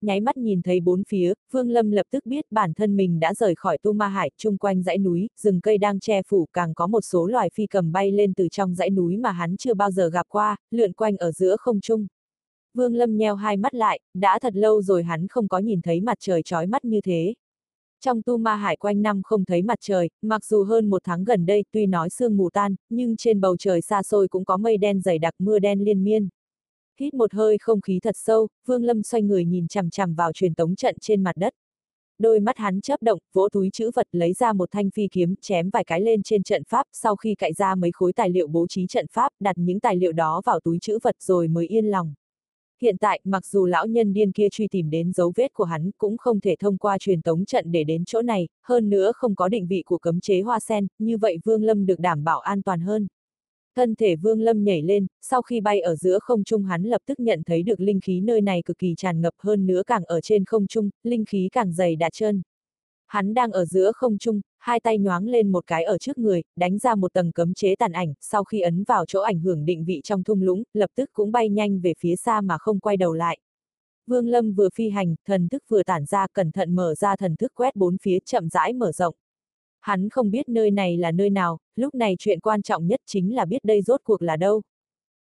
Nháy 0.02 0.20
mắt 0.20 0.38
nhìn 0.38 0.62
thấy 0.62 0.80
bốn 0.80 1.04
phía, 1.04 1.34
Vương 1.52 1.70
Lâm 1.70 1.92
lập 1.92 2.06
tức 2.12 2.26
biết 2.26 2.46
bản 2.52 2.74
thân 2.74 2.96
mình 2.96 3.20
đã 3.20 3.34
rời 3.34 3.56
khỏi 3.56 3.78
Tu 3.78 3.94
Ma 3.94 4.08
Hải, 4.08 4.32
chung 4.38 4.58
quanh 4.58 4.84
dãy 4.84 4.98
núi, 4.98 5.28
rừng 5.38 5.62
cây 5.62 5.78
đang 5.78 6.00
che 6.00 6.22
phủ 6.28 6.48
càng 6.54 6.74
có 6.74 6.88
một 6.88 7.02
số 7.02 7.28
loài 7.28 7.50
phi 7.54 7.68
cầm 7.68 7.92
bay 7.92 8.12
lên 8.12 8.34
từ 8.34 8.48
trong 8.52 8.76
dãy 8.76 8.89
núi 8.89 9.18
mà 9.18 9.32
hắn 9.32 9.58
chưa 9.58 9.74
bao 9.74 9.92
giờ 9.92 10.10
gặp 10.10 10.26
qua, 10.30 10.58
lượn 10.72 10.94
quanh 10.94 11.18
ở 11.18 11.32
giữa 11.32 11.56
không 11.60 11.82
trung. 11.82 12.08
Vương 12.74 12.96
Lâm 12.96 13.18
nheo 13.18 13.36
hai 13.36 13.58
mắt 13.58 13.74
lại, 13.74 14.00
đã 14.13 14.39
thật 14.39 14.56
lâu 14.56 14.82
rồi 14.82 15.04
hắn 15.04 15.28
không 15.28 15.48
có 15.48 15.60
nhìn 15.60 15.82
thấy 15.82 16.02
mặt 16.02 16.18
trời 16.20 16.44
chói 16.44 16.68
mắt 16.68 16.86
như 16.86 17.02
thế. 17.02 17.34
Trong 18.05 18.21
tu 18.21 18.38
ma 18.38 18.55
hải 18.55 18.75
quanh 18.75 19.01
năm 19.01 19.21
không 19.23 19.45
thấy 19.45 19.62
mặt 19.62 19.77
trời, 19.81 20.09
mặc 20.21 20.45
dù 20.45 20.63
hơn 20.63 20.89
một 20.89 21.01
tháng 21.03 21.23
gần 21.23 21.45
đây 21.45 21.63
tuy 21.71 21.85
nói 21.85 22.09
sương 22.09 22.38
mù 22.38 22.49
tan, 22.49 22.75
nhưng 22.89 23.15
trên 23.15 23.41
bầu 23.41 23.57
trời 23.57 23.81
xa 23.81 24.03
xôi 24.03 24.27
cũng 24.27 24.45
có 24.45 24.57
mây 24.57 24.77
đen 24.77 25.01
dày 25.01 25.19
đặc 25.19 25.33
mưa 25.39 25.59
đen 25.59 25.83
liên 25.83 26.03
miên. 26.03 26.29
Hít 26.99 27.13
một 27.13 27.33
hơi 27.33 27.57
không 27.57 27.81
khí 27.81 27.99
thật 28.03 28.15
sâu, 28.17 28.47
Vương 28.65 28.83
Lâm 28.83 29.03
xoay 29.03 29.21
người 29.23 29.45
nhìn 29.45 29.67
chằm 29.67 29.89
chằm 29.89 30.15
vào 30.15 30.33
truyền 30.33 30.53
tống 30.53 30.75
trận 30.75 30.95
trên 31.01 31.23
mặt 31.23 31.38
đất. 31.38 31.53
Đôi 32.19 32.39
mắt 32.39 32.57
hắn 32.57 32.81
chớp 32.81 33.01
động, 33.01 33.19
vỗ 33.33 33.49
túi 33.49 33.69
chữ 33.73 33.91
vật 33.95 34.07
lấy 34.12 34.33
ra 34.33 34.53
một 34.53 34.71
thanh 34.71 34.89
phi 34.89 35.07
kiếm, 35.12 35.35
chém 35.41 35.69
vài 35.69 35.83
cái 35.83 36.01
lên 36.01 36.23
trên 36.23 36.43
trận 36.43 36.63
pháp, 36.63 36.85
sau 36.93 37.15
khi 37.15 37.35
cạy 37.35 37.53
ra 37.53 37.75
mấy 37.75 37.91
khối 37.91 38.13
tài 38.13 38.29
liệu 38.29 38.47
bố 38.47 38.67
trí 38.67 38.88
trận 38.88 39.05
pháp, 39.12 39.29
đặt 39.39 39.57
những 39.57 39.79
tài 39.79 39.95
liệu 39.95 40.12
đó 40.12 40.41
vào 40.45 40.59
túi 40.59 40.79
chữ 40.81 40.99
vật 41.03 41.15
rồi 41.19 41.47
mới 41.47 41.67
yên 41.67 41.85
lòng. 41.85 42.13
Hiện 42.82 42.98
tại, 42.98 43.20
mặc 43.24 43.46
dù 43.46 43.65
lão 43.65 43.88
nhân 43.88 44.13
điên 44.13 44.32
kia 44.32 44.48
truy 44.52 44.68
tìm 44.68 44.89
đến 44.89 45.12
dấu 45.13 45.32
vết 45.36 45.54
của 45.54 45.63
hắn 45.63 45.92
cũng 45.98 46.18
không 46.18 46.39
thể 46.39 46.56
thông 46.60 46.78
qua 46.78 46.98
truyền 46.98 47.22
tống 47.22 47.46
trận 47.46 47.72
để 47.72 47.84
đến 47.84 48.06
chỗ 48.06 48.22
này, 48.22 48.48
hơn 48.63 48.89
nữa 48.89 49.12
không 49.15 49.36
có 49.36 49.50
định 49.50 49.68
vị 49.68 49.84
của 49.86 49.98
cấm 49.98 50.20
chế 50.20 50.42
hoa 50.42 50.60
sen, 50.60 50.88
như 51.00 51.18
vậy 51.18 51.38
Vương 51.46 51.63
Lâm 51.63 51.86
được 51.86 52.00
đảm 52.00 52.24
bảo 52.24 52.39
an 52.39 52.62
toàn 52.62 52.80
hơn. 52.80 53.08
Thân 53.76 53.96
thể 53.96 54.15
Vương 54.15 54.42
Lâm 54.42 54.63
nhảy 54.63 54.82
lên, 54.82 55.08
sau 55.22 55.42
khi 55.42 55.62
bay 55.62 55.80
ở 55.80 55.96
giữa 55.96 56.20
không 56.20 56.44
trung 56.44 56.63
hắn 56.63 56.84
lập 56.84 57.02
tức 57.06 57.20
nhận 57.20 57.44
thấy 57.44 57.63
được 57.63 57.80
linh 57.80 58.00
khí 58.00 58.22
nơi 58.22 58.42
này 58.42 58.62
cực 58.65 58.78
kỳ 58.78 58.94
tràn 58.98 59.22
ngập 59.22 59.34
hơn 59.38 59.68
nữa 59.68 59.82
càng 59.88 60.06
ở 60.06 60.22
trên 60.22 60.46
không 60.46 60.68
trung, 60.68 60.89
linh 61.04 61.26
khí 61.26 61.50
càng 61.52 61.74
dày 61.74 61.96
đà 61.96 62.10
chân 62.10 62.42
Hắn 63.10 63.34
đang 63.34 63.52
ở 63.52 63.65
giữa 63.65 63.91
không 63.91 64.17
trung, 64.17 64.41
hai 64.58 64.80
tay 64.80 64.98
nhoáng 64.98 65.28
lên 65.28 65.52
một 65.52 65.67
cái 65.67 65.84
ở 65.84 65.98
trước 65.98 66.17
người, 66.17 66.43
đánh 66.56 66.78
ra 66.78 66.95
một 66.95 67.13
tầng 67.13 67.32
cấm 67.32 67.54
chế 67.54 67.76
tàn 67.76 67.91
ảnh, 67.91 68.13
sau 68.22 68.43
khi 68.43 68.62
ấn 68.62 68.84
vào 68.84 69.06
chỗ 69.06 69.22
ảnh 69.22 69.39
hưởng 69.39 69.65
định 69.65 69.86
vị 69.86 70.02
trong 70.04 70.24
thung 70.24 70.41
lũng, 70.41 70.63
lập 70.74 70.89
tức 70.95 71.10
cũng 71.13 71.32
bay 71.32 71.50
nhanh 71.50 71.80
về 71.80 71.93
phía 72.00 72.15
xa 72.15 72.41
mà 72.41 72.58
không 72.58 72.80
quay 72.80 72.98
đầu 72.98 73.13
lại. 73.13 73.39
Vương 74.08 74.28
Lâm 74.28 74.54
vừa 74.54 74.69
phi 74.74 74.89
hành, 74.89 75.15
thần 75.26 75.50
thức 75.50 75.63
vừa 75.67 75.84
tản 75.84 76.06
ra 76.06 76.28
cẩn 76.34 76.52
thận 76.52 76.76
mở 76.76 76.95
ra 76.95 77.15
thần 77.15 77.36
thức 77.36 77.52
quét 77.56 77.76
bốn 77.76 77.98
phía 77.98 78.17
chậm 78.26 78.50
rãi 78.50 78.74
mở 78.74 78.91
rộng. 78.91 79.15
Hắn 79.80 80.10
không 80.10 80.32
biết 80.32 80.50
nơi 80.50 80.72
này 80.72 80.98
là 80.98 81.12
nơi 81.12 81.30
nào, 81.30 81.60
lúc 81.76 81.95
này 81.95 82.15
chuyện 82.19 82.39
quan 82.39 82.62
trọng 82.62 82.88
nhất 82.88 83.00
chính 83.06 83.36
là 83.36 83.45
biết 83.45 83.63
đây 83.63 83.82
rốt 83.82 84.02
cuộc 84.04 84.22
là 84.22 84.38
đâu. 84.38 84.62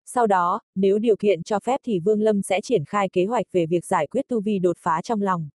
Sau 0.07 0.27
đó, 0.27 0.61
nếu 0.75 0.99
điều 0.99 1.17
kiện 1.17 1.43
cho 1.43 1.59
phép 1.61 1.81
thì 1.85 1.99
Vương 1.99 2.21
Lâm 2.21 2.43
sẽ 2.43 2.61
triển 2.61 2.85
khai 2.85 3.09
kế 3.09 3.25
hoạch 3.25 3.47
về 3.53 3.67
việc 3.67 3.87
giải 3.87 4.07
quyết 4.07 4.29
tu 4.29 4.41
vi 4.41 4.59
đột 4.59 4.77
phá 4.81 5.03
trong 5.03 5.23
lòng. 5.23 5.49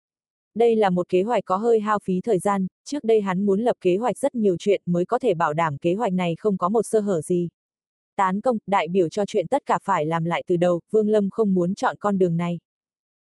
Đây 0.56 0.76
là 0.76 0.90
một 0.90 1.08
kế 1.08 1.22
hoạch 1.22 1.44
có 1.44 1.56
hơi 1.56 1.80
hao 1.80 1.98
phí 1.98 2.20
thời 2.20 2.38
gian, 2.38 2.66
trước 2.84 3.04
đây 3.04 3.20
hắn 3.20 3.46
muốn 3.46 3.60
lập 3.60 3.76
kế 3.80 3.96
hoạch 3.96 4.18
rất 4.18 4.34
nhiều 4.34 4.56
chuyện 4.58 4.82
mới 4.86 5.04
có 5.04 5.18
thể 5.18 5.34
bảo 5.34 5.52
đảm 5.52 5.78
kế 5.78 5.94
hoạch 5.94 6.12
này 6.12 6.34
không 6.38 6.58
có 6.58 6.68
một 6.68 6.82
sơ 6.82 7.00
hở 7.00 7.20
gì. 7.20 7.48
Tán 8.16 8.40
công, 8.40 8.58
đại 8.66 8.88
biểu 8.88 9.08
cho 9.08 9.24
chuyện 9.26 9.46
tất 9.46 9.62
cả 9.66 9.78
phải 9.82 10.06
làm 10.06 10.24
lại 10.24 10.42
từ 10.46 10.56
đầu, 10.56 10.80
Vương 10.90 11.08
Lâm 11.08 11.30
không 11.30 11.54
muốn 11.54 11.74
chọn 11.74 11.96
con 12.00 12.18
đường 12.18 12.36
này. 12.36 12.58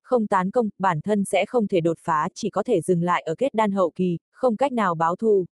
Không 0.03 0.27
tán 0.27 0.51
công, 0.51 0.69
bản 0.79 1.01
thân 1.01 1.25
sẽ 1.25 1.47
không 1.47 1.69
thể 1.69 1.81
đột 1.81 1.99
phá, 2.01 2.29
chỉ 2.35 2.51
có 2.51 2.63
thể 2.63 2.81
dừng 2.81 3.03
lại 3.03 3.23
ở 3.23 3.35
kết 3.35 3.55
đan 3.55 3.73
hậu 3.73 3.91
kỳ, 3.95 4.19
không 4.33 4.57
cách 4.57 4.73
nào 4.73 4.95
báo 4.95 5.17
thù. 5.17 5.45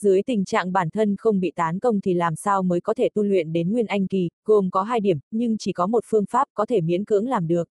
Dưới 0.00 0.22
tình 0.22 0.44
trạng 0.44 0.72
bản 0.72 0.90
thân 0.90 1.16
không 1.16 1.40
bị 1.40 1.52
tán 1.56 1.78
công 1.78 2.00
thì 2.00 2.14
làm 2.14 2.36
sao 2.36 2.62
mới 2.62 2.80
có 2.80 2.94
thể 2.94 3.08
tu 3.14 3.22
luyện 3.22 3.52
đến 3.52 3.72
Nguyên 3.72 3.86
Anh 3.86 4.06
kỳ, 4.06 4.28
gồm 4.44 4.70
có 4.70 4.82
hai 4.82 5.00
điểm, 5.00 5.18
nhưng 5.30 5.58
chỉ 5.58 5.72
có 5.72 5.86
một 5.86 6.04
phương 6.06 6.24
pháp 6.30 6.48
có 6.54 6.66
thể 6.66 6.80
miễn 6.80 7.04
cưỡng 7.04 7.28
làm 7.28 7.46
được. 7.48 7.68